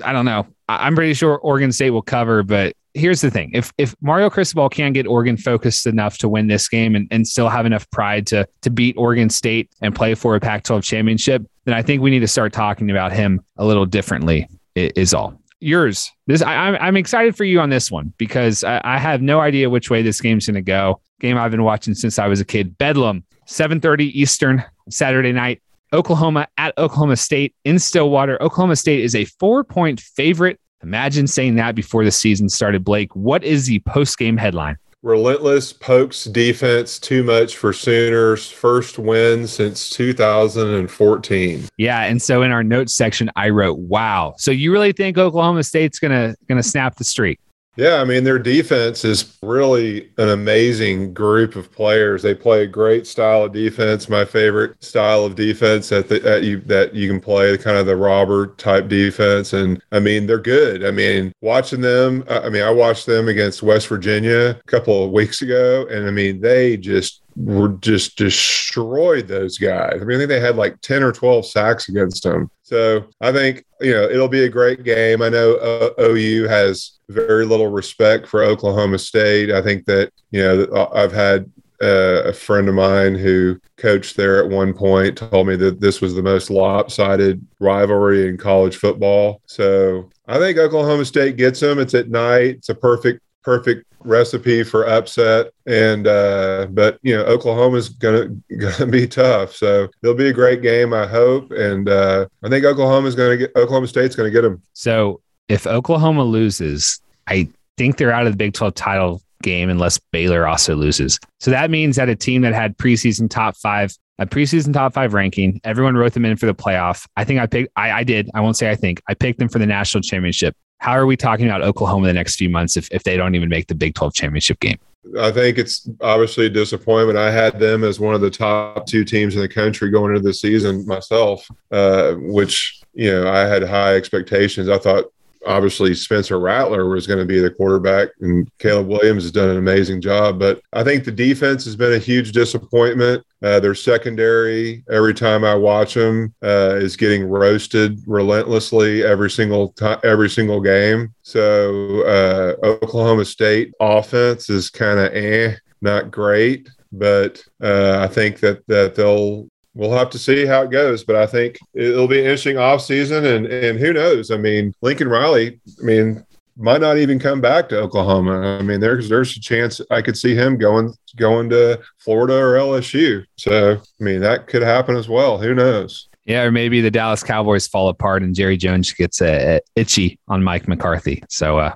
I 0.03 0.11
don't 0.11 0.25
know. 0.25 0.45
I'm 0.67 0.93
pretty 0.93 1.13
sure 1.13 1.37
Oregon 1.37 1.71
State 1.71 1.91
will 1.91 2.03
cover, 2.03 2.43
but 2.43 2.73
here's 2.99 3.21
the 3.21 3.31
thing: 3.31 3.51
if 3.53 3.71
if 3.77 3.95
Mario 4.01 4.29
Cristobal 4.29 4.69
can't 4.69 4.93
get 4.93 5.07
Oregon 5.07 5.37
focused 5.37 5.87
enough 5.87 6.17
to 6.19 6.29
win 6.29 6.47
this 6.47 6.67
game 6.67 6.95
and, 6.95 7.07
and 7.11 7.27
still 7.27 7.49
have 7.49 7.65
enough 7.65 7.89
pride 7.91 8.27
to 8.27 8.47
to 8.61 8.69
beat 8.69 8.95
Oregon 8.97 9.29
State 9.29 9.71
and 9.81 9.95
play 9.95 10.15
for 10.15 10.35
a 10.35 10.39
Pac-12 10.39 10.83
championship, 10.83 11.45
then 11.65 11.73
I 11.73 11.81
think 11.81 12.01
we 12.01 12.11
need 12.11 12.19
to 12.19 12.27
start 12.27 12.53
talking 12.53 12.91
about 12.91 13.11
him 13.11 13.41
a 13.57 13.65
little 13.65 13.85
differently. 13.85 14.47
Is 14.75 15.13
all 15.13 15.39
yours. 15.59 16.11
This 16.27 16.41
I, 16.41 16.77
I'm 16.77 16.95
excited 16.95 17.35
for 17.35 17.43
you 17.43 17.59
on 17.59 17.69
this 17.69 17.91
one 17.91 18.13
because 18.17 18.63
I, 18.63 18.81
I 18.83 18.97
have 18.97 19.21
no 19.21 19.39
idea 19.39 19.69
which 19.69 19.89
way 19.89 20.01
this 20.01 20.21
game's 20.21 20.45
going 20.45 20.55
to 20.55 20.61
go. 20.61 21.01
Game 21.19 21.37
I've 21.37 21.51
been 21.51 21.63
watching 21.63 21.95
since 21.95 22.17
I 22.17 22.27
was 22.27 22.39
a 22.39 22.45
kid. 22.45 22.77
Bedlam, 22.77 23.23
7:30 23.47 24.11
Eastern 24.13 24.63
Saturday 24.89 25.31
night. 25.31 25.61
Oklahoma 25.91 26.47
at 26.57 26.77
Oklahoma 26.77 27.17
State 27.17 27.55
in 27.65 27.79
Stillwater. 27.79 28.41
Oklahoma 28.41 28.75
State 28.75 29.03
is 29.03 29.15
a 29.15 29.25
four 29.25 29.63
point 29.63 29.99
favorite. 29.99 30.59
Imagine 30.83 31.27
saying 31.27 31.55
that 31.55 31.75
before 31.75 32.05
the 32.05 32.11
season 32.11 32.49
started, 32.49 32.83
Blake. 32.83 33.15
What 33.15 33.43
is 33.43 33.67
the 33.67 33.79
post 33.79 34.17
game 34.17 34.37
headline? 34.37 34.77
Relentless 35.01 35.71
Pokes 35.71 36.25
defense, 36.25 36.99
too 36.99 37.23
much 37.23 37.55
for 37.55 37.71
Sooners. 37.71 38.51
First 38.51 38.99
win 38.99 39.47
since 39.47 39.89
2014. 39.91 41.63
Yeah, 41.77 42.01
and 42.01 42.21
so 42.21 42.43
in 42.43 42.51
our 42.51 42.63
notes 42.63 42.95
section, 42.95 43.31
I 43.37 43.49
wrote, 43.49 43.79
"Wow." 43.79 44.33
So 44.37 44.51
you 44.51 44.73
really 44.73 44.91
think 44.91 45.17
Oklahoma 45.17 45.63
State's 45.63 45.99
gonna 45.99 46.35
gonna 46.49 46.63
snap 46.63 46.97
the 46.97 47.05
streak? 47.05 47.39
Yeah, 47.79 48.01
I 48.01 48.03
mean 48.03 48.25
their 48.25 48.39
defense 48.39 49.05
is 49.05 49.37
really 49.41 50.09
an 50.17 50.27
amazing 50.27 51.13
group 51.13 51.55
of 51.55 51.71
players. 51.71 52.21
They 52.21 52.35
play 52.35 52.63
a 52.63 52.67
great 52.67 53.07
style 53.07 53.45
of 53.45 53.53
defense. 53.53 54.09
My 54.09 54.25
favorite 54.25 54.83
style 54.83 55.23
of 55.23 55.35
defense 55.35 55.87
that 55.87 56.09
the, 56.09 56.19
that 56.19 56.43
you 56.43 56.59
that 56.65 56.93
you 56.93 57.07
can 57.07 57.21
play, 57.21 57.57
kind 57.57 57.77
of 57.77 57.85
the 57.85 57.95
robber 57.95 58.47
type 58.57 58.89
defense. 58.89 59.53
And 59.53 59.81
I 59.93 59.99
mean 59.99 60.27
they're 60.27 60.39
good. 60.39 60.83
I 60.83 60.91
mean 60.91 61.31
watching 61.39 61.79
them. 61.79 62.25
I 62.29 62.49
mean 62.49 62.63
I 62.63 62.69
watched 62.69 63.05
them 63.05 63.29
against 63.29 63.63
West 63.63 63.87
Virginia 63.87 64.59
a 64.59 64.63
couple 64.63 65.01
of 65.01 65.11
weeks 65.11 65.41
ago, 65.41 65.87
and 65.89 66.05
I 66.05 66.11
mean 66.11 66.41
they 66.41 66.75
just 66.75 67.21
were 67.39 67.69
just 67.79 68.17
destroyed 68.17 69.27
those 69.27 69.57
guys. 69.57 69.99
I 70.01 70.03
mean, 70.03 70.17
I 70.17 70.19
think 70.19 70.29
they 70.29 70.39
had 70.41 70.57
like 70.57 70.79
10 70.81 71.03
or 71.03 71.11
12 71.13 71.45
sacks 71.45 71.87
against 71.87 72.23
them. 72.23 72.51
So 72.63 73.05
I 73.21 73.31
think, 73.31 73.65
you 73.79 73.93
know, 73.93 74.03
it'll 74.03 74.27
be 74.27 74.43
a 74.43 74.49
great 74.49 74.83
game. 74.83 75.21
I 75.21 75.29
know 75.29 75.55
uh, 75.55 76.01
OU 76.01 76.47
has 76.49 76.99
very 77.07 77.45
little 77.45 77.69
respect 77.69 78.27
for 78.27 78.43
Oklahoma 78.43 78.99
State. 78.99 79.51
I 79.51 79.61
think 79.61 79.85
that, 79.85 80.11
you 80.31 80.41
know, 80.41 80.89
I've 80.93 81.13
had 81.13 81.49
uh, 81.81 82.23
a 82.25 82.33
friend 82.33 82.67
of 82.67 82.75
mine 82.75 83.15
who 83.15 83.57
coached 83.77 84.17
there 84.17 84.43
at 84.43 84.49
one 84.49 84.73
point 84.73 85.17
told 85.17 85.47
me 85.47 85.55
that 85.55 85.79
this 85.79 86.01
was 86.01 86.13
the 86.13 86.21
most 86.21 86.49
lopsided 86.49 87.45
rivalry 87.59 88.27
in 88.27 88.37
college 88.37 88.75
football. 88.75 89.41
So 89.45 90.09
I 90.27 90.39
think 90.39 90.57
Oklahoma 90.57 91.05
State 91.05 91.37
gets 91.37 91.61
them. 91.61 91.79
It's 91.79 91.93
at 91.93 92.09
night. 92.09 92.57
It's 92.57 92.69
a 92.69 92.75
perfect 92.75 93.21
perfect 93.49 93.83
recipe 94.01 94.63
for 94.63 94.87
upset. 94.87 95.51
And 95.65 96.05
uh, 96.05 96.67
but 96.69 96.99
you 97.01 97.17
know, 97.17 97.23
Oklahoma's 97.23 97.89
gonna 97.89 98.27
gonna 98.59 98.85
be 98.85 99.07
tough. 99.07 99.55
So 99.55 99.87
it'll 100.03 100.15
be 100.15 100.29
a 100.29 100.33
great 100.33 100.61
game, 100.61 100.93
I 100.93 101.07
hope. 101.07 101.49
And 101.51 101.89
uh, 101.89 102.27
I 102.43 102.49
think 102.49 102.63
Oklahoma's 102.63 103.15
gonna 103.15 103.37
get 103.37 103.55
Oklahoma 103.55 103.87
State's 103.87 104.15
gonna 104.15 104.29
get 104.29 104.43
them. 104.43 104.61
So 104.73 105.21
if 105.47 105.65
Oklahoma 105.65 106.23
loses, 106.23 107.01
I 107.25 107.49
think 107.75 107.97
they're 107.97 108.11
out 108.11 108.27
of 108.27 108.33
the 108.33 108.37
Big 108.37 108.53
12 108.53 108.75
title 108.75 109.21
game 109.41 109.69
unless 109.69 109.99
Baylor 110.11 110.45
also 110.45 110.75
loses. 110.75 111.19
So 111.39 111.49
that 111.49 111.71
means 111.71 111.95
that 111.95 112.07
a 112.07 112.15
team 112.15 112.43
that 112.43 112.53
had 112.53 112.77
preseason 112.77 113.31
top 113.31 113.57
five, 113.57 113.95
a 114.19 114.27
preseason 114.27 114.73
top 114.73 114.93
five 114.93 115.15
ranking, 115.15 115.59
everyone 115.63 115.95
wrote 115.95 116.13
them 116.13 116.25
in 116.25 116.37
for 116.37 116.45
the 116.45 116.53
playoff. 116.53 117.07
I 117.17 117.23
think 117.23 117.39
I 117.39 117.47
picked, 117.47 117.71
I, 117.75 117.91
I 117.91 118.03
did. 118.03 118.29
I 118.35 118.41
won't 118.41 118.57
say 118.57 118.69
I 118.69 118.75
think 118.75 119.01
I 119.07 119.15
picked 119.15 119.39
them 119.39 119.49
for 119.49 119.57
the 119.57 119.65
national 119.65 120.03
championship. 120.03 120.55
How 120.79 120.93
are 120.93 121.05
we 121.05 121.17
talking 121.17 121.45
about 121.45 121.61
Oklahoma 121.61 122.07
the 122.07 122.13
next 122.13 122.37
few 122.37 122.49
months 122.49 122.77
if, 122.77 122.87
if 122.91 123.03
they 123.03 123.17
don't 123.17 123.35
even 123.35 123.49
make 123.49 123.67
the 123.67 123.75
Big 123.75 123.95
12 123.95 124.13
championship 124.13 124.59
game? 124.59 124.77
I 125.19 125.31
think 125.31 125.57
it's 125.57 125.89
obviously 126.01 126.45
a 126.47 126.49
disappointment. 126.49 127.17
I 127.17 127.31
had 127.31 127.59
them 127.59 127.83
as 127.83 127.99
one 127.99 128.15
of 128.15 128.21
the 128.21 128.29
top 128.29 128.85
two 128.85 129.03
teams 129.03 129.35
in 129.35 129.41
the 129.41 129.47
country 129.47 129.91
going 129.91 130.15
into 130.15 130.25
the 130.25 130.33
season 130.33 130.85
myself, 130.85 131.49
uh, 131.71 132.13
which, 132.15 132.81
you 132.93 133.11
know, 133.11 133.29
I 133.29 133.39
had 133.39 133.63
high 133.63 133.95
expectations. 133.95 134.69
I 134.69 134.77
thought 134.77 135.05
obviously 135.45 135.93
Spencer 135.93 136.39
Rattler 136.39 136.87
was 136.89 137.07
going 137.07 137.19
to 137.19 137.25
be 137.25 137.39
the 137.39 137.49
quarterback, 137.49 138.09
and 138.21 138.49
Caleb 138.59 138.87
Williams 138.87 139.23
has 139.23 139.31
done 139.31 139.49
an 139.49 139.57
amazing 139.57 140.01
job. 140.01 140.39
But 140.39 140.61
I 140.73 140.83
think 140.83 141.03
the 141.03 141.11
defense 141.11 141.65
has 141.65 141.75
been 141.75 141.93
a 141.93 141.99
huge 141.99 142.31
disappointment. 142.31 143.23
Uh, 143.41 143.59
their 143.59 143.75
secondary, 143.75 144.83
every 144.91 145.13
time 145.13 145.45
I 145.45 145.55
watch 145.55 145.93
them, 145.93 146.33
uh, 146.43 146.75
is 146.75 146.97
getting 146.97 147.25
roasted 147.25 147.99
relentlessly 148.05 149.03
every 149.03 149.29
single 149.29 149.69
time, 149.69 149.99
every 150.03 150.29
single 150.29 150.59
game. 150.59 151.13
So 151.21 152.01
uh, 152.01 152.55
Oklahoma 152.65 153.25
State 153.25 153.73
offense 153.79 154.49
is 154.49 154.69
kind 154.69 154.99
of 154.99 155.13
eh, 155.13 155.55
not 155.81 156.11
great 156.11 156.69
but 156.91 157.43
uh, 157.61 157.99
I 157.99 158.07
think 158.07 158.39
that 158.39 158.65
that 158.67 158.95
they'll 158.95 159.47
we'll 159.79 159.93
have 159.93 160.09
to 160.11 160.19
see 160.19 160.45
how 160.45 160.63
it 160.63 160.71
goes. 160.71 161.03
But 161.03 161.15
I 161.15 161.25
think 161.25 161.57
it'll 161.73 162.07
be 162.07 162.19
an 162.19 162.25
interesting 162.25 162.57
off 162.57 162.81
season, 162.81 163.25
and 163.25 163.47
and 163.47 163.79
who 163.79 163.93
knows? 163.93 164.29
I 164.29 164.37
mean, 164.37 164.73
Lincoln 164.81 165.07
Riley. 165.07 165.59
I 165.79 165.83
mean, 165.83 166.23
might 166.57 166.81
not 166.81 166.97
even 166.97 167.17
come 167.17 167.39
back 167.39 167.69
to 167.69 167.79
Oklahoma. 167.79 168.57
I 168.59 168.61
mean, 168.61 168.81
there's 168.81 169.09
there's 169.09 169.35
a 169.35 169.39
chance 169.39 169.81
I 169.89 170.01
could 170.01 170.17
see 170.17 170.35
him 170.35 170.57
going 170.57 170.93
going 171.15 171.49
to 171.49 171.79
Florida 171.97 172.35
or 172.35 172.53
LSU. 172.55 173.25
So 173.37 173.77
I 173.77 174.03
mean, 174.03 174.19
that 174.19 174.47
could 174.47 174.61
happen 174.61 174.95
as 174.95 175.07
well. 175.07 175.37
Who 175.39 175.55
knows? 175.55 176.07
Yeah, 176.25 176.43
or 176.43 176.51
maybe 176.51 176.79
the 176.79 176.91
Dallas 176.91 177.23
Cowboys 177.23 177.67
fall 177.67 177.89
apart 177.89 178.21
and 178.21 178.35
Jerry 178.35 178.55
Jones 178.55 178.93
gets 178.93 179.19
a, 179.19 179.55
a 179.55 179.61
itchy 179.75 180.19
on 180.27 180.43
Mike 180.43 180.67
McCarthy. 180.67 181.23
So 181.27 181.57
uh, 181.57 181.73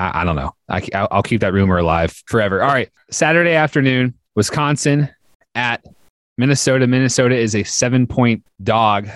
I, 0.00 0.22
I, 0.22 0.24
don't 0.24 0.34
know. 0.34 0.52
I, 0.68 0.82
I'll 0.92 1.22
keep 1.22 1.40
that 1.42 1.52
rumor 1.52 1.78
alive 1.78 2.10
forever. 2.26 2.62
All 2.62 2.72
right, 2.72 2.90
Saturday 3.12 3.52
afternoon, 3.52 4.14
Wisconsin 4.34 5.08
at 5.54 5.84
Minnesota. 6.42 6.88
Minnesota 6.88 7.36
is 7.36 7.54
a 7.54 7.62
seven 7.62 8.04
point 8.04 8.44
dog. 8.64 9.08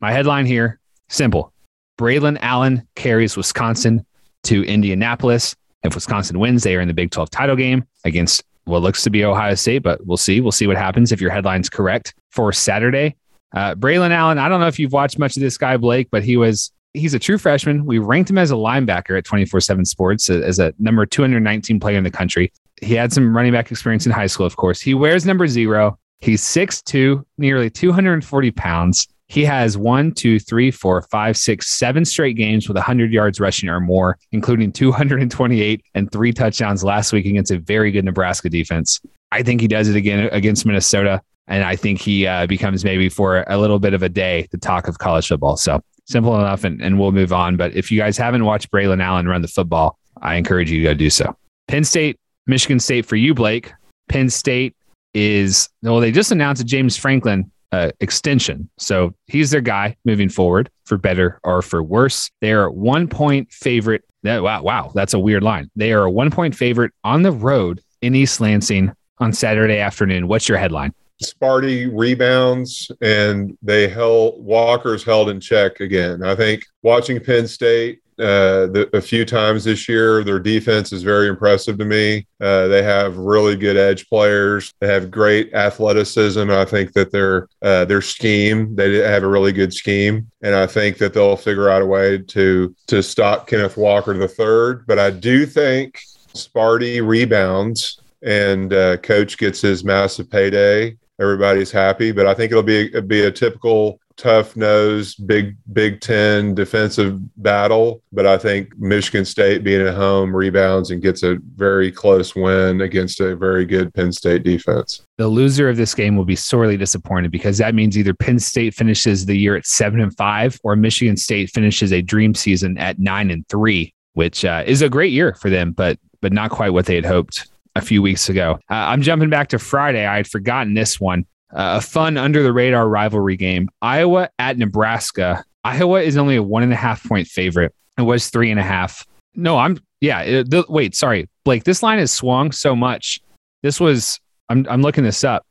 My 0.00 0.12
headline 0.12 0.46
here 0.46 0.78
simple 1.08 1.52
Braylon 1.98 2.38
Allen 2.40 2.86
carries 2.94 3.36
Wisconsin 3.36 4.06
to 4.44 4.62
Indianapolis. 4.62 5.56
If 5.82 5.96
Wisconsin 5.96 6.38
wins, 6.38 6.62
they 6.62 6.76
are 6.76 6.80
in 6.80 6.86
the 6.86 6.94
Big 6.94 7.10
12 7.10 7.30
title 7.30 7.56
game 7.56 7.84
against 8.04 8.44
what 8.62 8.80
looks 8.80 9.02
to 9.02 9.10
be 9.10 9.24
Ohio 9.24 9.56
State, 9.56 9.82
but 9.82 10.06
we'll 10.06 10.16
see. 10.16 10.40
We'll 10.40 10.52
see 10.52 10.68
what 10.68 10.76
happens 10.76 11.10
if 11.10 11.20
your 11.20 11.32
headline's 11.32 11.68
correct 11.68 12.14
for 12.30 12.52
Saturday. 12.52 13.16
Uh, 13.52 13.74
Braylon 13.74 14.12
Allen, 14.12 14.38
I 14.38 14.48
don't 14.48 14.60
know 14.60 14.68
if 14.68 14.78
you've 14.78 14.92
watched 14.92 15.18
much 15.18 15.36
of 15.36 15.40
this 15.40 15.58
guy, 15.58 15.76
Blake, 15.76 16.10
but 16.12 16.22
he 16.22 16.36
was 16.36 16.70
he's 16.92 17.12
a 17.12 17.18
true 17.18 17.38
freshman. 17.38 17.86
We 17.86 17.98
ranked 17.98 18.30
him 18.30 18.38
as 18.38 18.52
a 18.52 18.54
linebacker 18.54 19.18
at 19.18 19.24
24 19.24 19.58
7 19.62 19.84
Sports 19.84 20.30
as 20.30 20.60
a 20.60 20.72
number 20.78 21.06
219 21.06 21.80
player 21.80 21.98
in 21.98 22.04
the 22.04 22.10
country. 22.12 22.52
He 22.80 22.94
had 22.94 23.12
some 23.12 23.36
running 23.36 23.50
back 23.50 23.72
experience 23.72 24.06
in 24.06 24.12
high 24.12 24.28
school, 24.28 24.46
of 24.46 24.54
course. 24.54 24.80
He 24.80 24.94
wears 24.94 25.26
number 25.26 25.48
zero. 25.48 25.98
He's 26.22 26.42
6'2, 26.42 27.24
nearly 27.36 27.68
240 27.68 28.50
pounds. 28.52 29.08
He 29.26 29.44
has 29.44 29.76
one, 29.76 30.12
two, 30.12 30.38
three, 30.38 30.70
four, 30.70 31.02
five, 31.10 31.36
six, 31.36 31.68
seven 31.70 32.04
straight 32.04 32.36
games 32.36 32.68
with 32.68 32.76
100 32.76 33.12
yards 33.12 33.40
rushing 33.40 33.68
or 33.68 33.80
more, 33.80 34.18
including 34.30 34.70
228 34.70 35.84
and 35.94 36.12
three 36.12 36.32
touchdowns 36.32 36.84
last 36.84 37.12
week 37.12 37.26
against 37.26 37.50
a 37.50 37.58
very 37.58 37.90
good 37.90 38.04
Nebraska 38.04 38.48
defense. 38.48 39.00
I 39.32 39.42
think 39.42 39.60
he 39.60 39.66
does 39.66 39.88
it 39.88 39.96
again 39.96 40.28
against 40.30 40.64
Minnesota. 40.64 41.20
And 41.48 41.64
I 41.64 41.74
think 41.74 42.00
he 42.00 42.24
uh, 42.26 42.46
becomes 42.46 42.84
maybe 42.84 43.08
for 43.08 43.44
a 43.48 43.58
little 43.58 43.80
bit 43.80 43.92
of 43.92 44.04
a 44.04 44.08
day 44.08 44.46
the 44.52 44.58
talk 44.58 44.86
of 44.86 44.98
college 44.98 45.26
football. 45.26 45.56
So 45.56 45.80
simple 46.04 46.38
enough, 46.38 46.62
and, 46.62 46.80
and 46.80 47.00
we'll 47.00 47.10
move 47.10 47.32
on. 47.32 47.56
But 47.56 47.74
if 47.74 47.90
you 47.90 47.98
guys 47.98 48.16
haven't 48.16 48.44
watched 48.44 48.70
Braylon 48.70 49.02
Allen 49.02 49.26
run 49.26 49.42
the 49.42 49.48
football, 49.48 49.98
I 50.20 50.36
encourage 50.36 50.70
you 50.70 50.78
to 50.82 50.84
go 50.84 50.94
do 50.94 51.10
so. 51.10 51.36
Penn 51.66 51.82
State, 51.82 52.20
Michigan 52.46 52.78
State 52.78 53.06
for 53.06 53.16
you, 53.16 53.34
Blake. 53.34 53.72
Penn 54.08 54.30
State 54.30 54.76
is 55.14 55.68
well, 55.82 56.00
they 56.00 56.12
just 56.12 56.32
announced 56.32 56.62
a 56.62 56.64
James 56.64 56.96
Franklin 56.96 57.50
uh, 57.72 57.90
extension. 58.00 58.68
So 58.78 59.14
he's 59.26 59.50
their 59.50 59.60
guy 59.60 59.96
moving 60.04 60.28
forward 60.28 60.70
for 60.84 60.98
better 60.98 61.40
or 61.42 61.62
for 61.62 61.82
worse. 61.82 62.30
They 62.40 62.52
are 62.52 62.70
one 62.70 63.08
point 63.08 63.50
favorite. 63.50 64.04
Wow, 64.24 64.62
wow, 64.62 64.92
that's 64.94 65.14
a 65.14 65.18
weird 65.18 65.42
line. 65.42 65.70
They 65.74 65.92
are 65.92 66.04
a 66.04 66.10
one 66.10 66.30
point 66.30 66.54
favorite 66.54 66.92
on 67.02 67.22
the 67.22 67.32
road 67.32 67.80
in 68.02 68.14
East 68.14 68.40
Lansing 68.40 68.92
on 69.18 69.32
Saturday 69.32 69.78
afternoon. 69.78 70.28
What's 70.28 70.48
your 70.48 70.58
headline? 70.58 70.92
Sparty 71.22 71.88
rebounds 71.92 72.90
and 73.00 73.56
they 73.62 73.88
held 73.88 74.44
Walker's 74.44 75.04
held 75.04 75.28
in 75.28 75.40
check 75.40 75.80
again. 75.80 76.22
I 76.22 76.34
think 76.34 76.64
watching 76.82 77.20
Penn 77.20 77.46
State 77.46 78.00
uh, 78.22 78.66
the, 78.66 78.88
a 78.92 79.00
few 79.00 79.24
times 79.24 79.64
this 79.64 79.88
year. 79.88 80.22
Their 80.22 80.38
defense 80.38 80.92
is 80.92 81.02
very 81.02 81.28
impressive 81.28 81.76
to 81.78 81.84
me. 81.84 82.26
Uh, 82.40 82.68
they 82.68 82.82
have 82.82 83.16
really 83.16 83.56
good 83.56 83.76
edge 83.76 84.08
players. 84.08 84.72
They 84.80 84.86
have 84.86 85.10
great 85.10 85.52
athleticism. 85.54 86.50
I 86.50 86.64
think 86.64 86.92
that 86.92 87.10
their 87.10 87.48
uh, 87.62 87.84
their 87.84 88.02
scheme 88.02 88.74
they 88.76 88.96
have 88.98 89.24
a 89.24 89.28
really 89.28 89.52
good 89.52 89.74
scheme, 89.74 90.30
and 90.42 90.54
I 90.54 90.66
think 90.66 90.98
that 90.98 91.14
they'll 91.14 91.36
figure 91.36 91.68
out 91.68 91.82
a 91.82 91.86
way 91.86 92.18
to 92.18 92.74
to 92.86 93.02
stop 93.02 93.46
Kenneth 93.46 93.76
Walker 93.76 94.16
the 94.16 94.28
third. 94.28 94.86
But 94.86 94.98
I 94.98 95.10
do 95.10 95.44
think 95.44 96.00
Sparty 96.34 97.06
rebounds 97.06 98.00
and 98.22 98.72
uh, 98.72 98.96
coach 98.98 99.36
gets 99.36 99.60
his 99.60 99.82
massive 99.82 100.30
payday 100.30 100.96
everybody's 101.20 101.70
happy. 101.70 102.12
But 102.12 102.26
I 102.26 102.34
think 102.34 102.50
it'll 102.50 102.62
be 102.62 102.86
it'll 102.86 103.02
be 103.02 103.24
a 103.24 103.30
typical 103.30 104.00
tough 104.16 104.56
nosed 104.56 105.26
Big 105.26 105.56
Big 105.72 106.00
Ten 106.00 106.54
defensive 106.54 107.18
battle. 107.42 108.02
But 108.12 108.26
I 108.26 108.38
think 108.38 108.76
Michigan 108.78 109.24
State 109.24 109.64
being 109.64 109.86
at 109.86 109.94
home 109.94 110.34
rebounds 110.34 110.90
and 110.90 111.02
gets 111.02 111.22
a 111.22 111.38
very 111.56 111.90
close 111.90 112.34
win 112.34 112.80
against 112.80 113.20
a 113.20 113.36
very 113.36 113.64
good 113.64 113.92
Penn 113.94 114.12
State 114.12 114.42
defense. 114.42 115.04
The 115.18 115.28
loser 115.28 115.68
of 115.68 115.76
this 115.76 115.94
game 115.94 116.16
will 116.16 116.24
be 116.24 116.36
sorely 116.36 116.76
disappointed 116.76 117.30
because 117.30 117.58
that 117.58 117.74
means 117.74 117.96
either 117.96 118.14
Penn 118.14 118.38
State 118.38 118.74
finishes 118.74 119.26
the 119.26 119.36
year 119.36 119.56
at 119.56 119.66
seven 119.66 120.00
and 120.00 120.16
five 120.16 120.58
or 120.64 120.76
Michigan 120.76 121.16
State 121.16 121.50
finishes 121.50 121.92
a 121.92 122.02
dream 122.02 122.34
season 122.34 122.78
at 122.78 122.98
nine 122.98 123.30
and 123.30 123.46
three, 123.48 123.94
which 124.14 124.44
uh, 124.44 124.62
is 124.66 124.82
a 124.82 124.88
great 124.88 125.12
year 125.12 125.34
for 125.34 125.50
them, 125.50 125.72
but 125.72 125.98
but 126.20 126.32
not 126.32 126.50
quite 126.50 126.70
what 126.70 126.86
they 126.86 126.94
had 126.94 127.04
hoped 127.04 127.48
a 127.74 127.80
few 127.80 128.02
weeks 128.02 128.28
ago. 128.28 128.58
Uh, 128.70 128.74
I'm 128.74 129.02
jumping 129.02 129.30
back 129.30 129.48
to 129.48 129.58
Friday. 129.58 130.06
I 130.06 130.16
had 130.16 130.26
forgotten 130.26 130.74
this 130.74 131.00
one. 131.00 131.26
Uh, 131.52 131.76
a 131.76 131.80
fun 131.80 132.16
under 132.16 132.42
the 132.42 132.52
radar 132.52 132.88
rivalry 132.88 133.36
game. 133.36 133.68
Iowa 133.82 134.30
at 134.38 134.56
Nebraska. 134.56 135.44
Iowa 135.64 136.00
is 136.00 136.16
only 136.16 136.36
a 136.36 136.42
one 136.42 136.62
and 136.62 136.72
a 136.72 136.76
half 136.76 137.06
point 137.06 137.28
favorite. 137.28 137.74
It 137.98 138.02
was 138.02 138.30
three 138.30 138.50
and 138.50 138.58
a 138.58 138.62
half. 138.62 139.06
No, 139.34 139.58
I'm 139.58 139.78
yeah. 140.00 140.20
It, 140.22 140.50
the, 140.50 140.64
wait, 140.68 140.94
sorry, 140.94 141.28
Blake. 141.44 141.64
This 141.64 141.82
line 141.82 141.98
has 141.98 142.10
swung 142.10 142.52
so 142.52 142.74
much. 142.74 143.20
This 143.62 143.78
was 143.78 144.18
I'm 144.48 144.66
I'm 144.68 144.82
looking 144.82 145.04
this 145.04 145.24
up. 145.24 145.46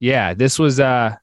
Yeah, 0.00 0.34
this 0.34 0.58
was 0.58 0.80
uh 0.80 1.14